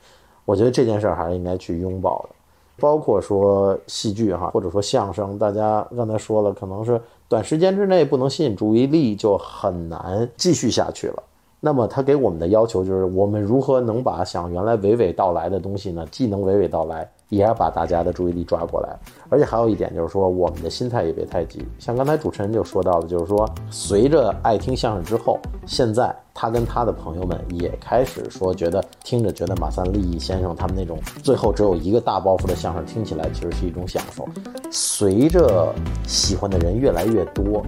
[0.43, 2.35] 我觉得这件事儿还是应该去拥抱的。
[2.77, 7.01] 包括说戏剧哈，或者说相声，大家刚才说了，可能是。
[7.27, 11.23] 短时间之内不能吸引注意力，就很难继续下去了。
[11.65, 17.09] 那么他给我们的要求就是，我们如何能把想原来娓娓道来的东西呢，既能娓娓道来。
[17.29, 18.95] 也要把大家的注意力抓过来，
[19.29, 21.65] 而且还有一点就是说，我们的心态也别太急。
[21.79, 34.23] 像刚才主持人就说到的，就是说，随着爱听相声之后，现在他跟他的朋友们也开始说，觉得听着觉得马三立先生他们那种最后只有一个大包袱的相声听起来其实是一种享受。
[34.69, 35.73] 随着
[36.05, 37.65] 喜欢的人越来越多，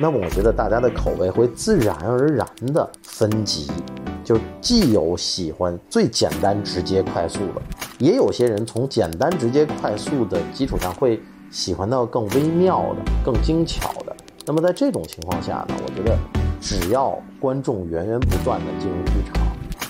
[0.00, 3.66] 那么我觉得大家的口味会自然而然的分级。
[4.24, 7.62] 就既有喜欢最简单、直接、快速的，
[7.98, 11.18] 也有些人从简单、直接、快速的基础上会
[11.50, 14.14] 喜欢到更微妙的、更精巧的。
[14.44, 16.16] 那么在这种情况下呢，我觉得
[16.60, 19.46] 只要观众源源不断的进入剧场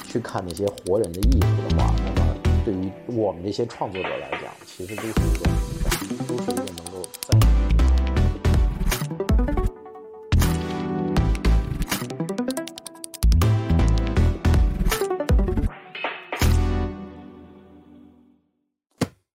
[0.06, 5.67] 去看那些活人的艺术的话，那么对于我们这些创作者来讲，其实都是一个。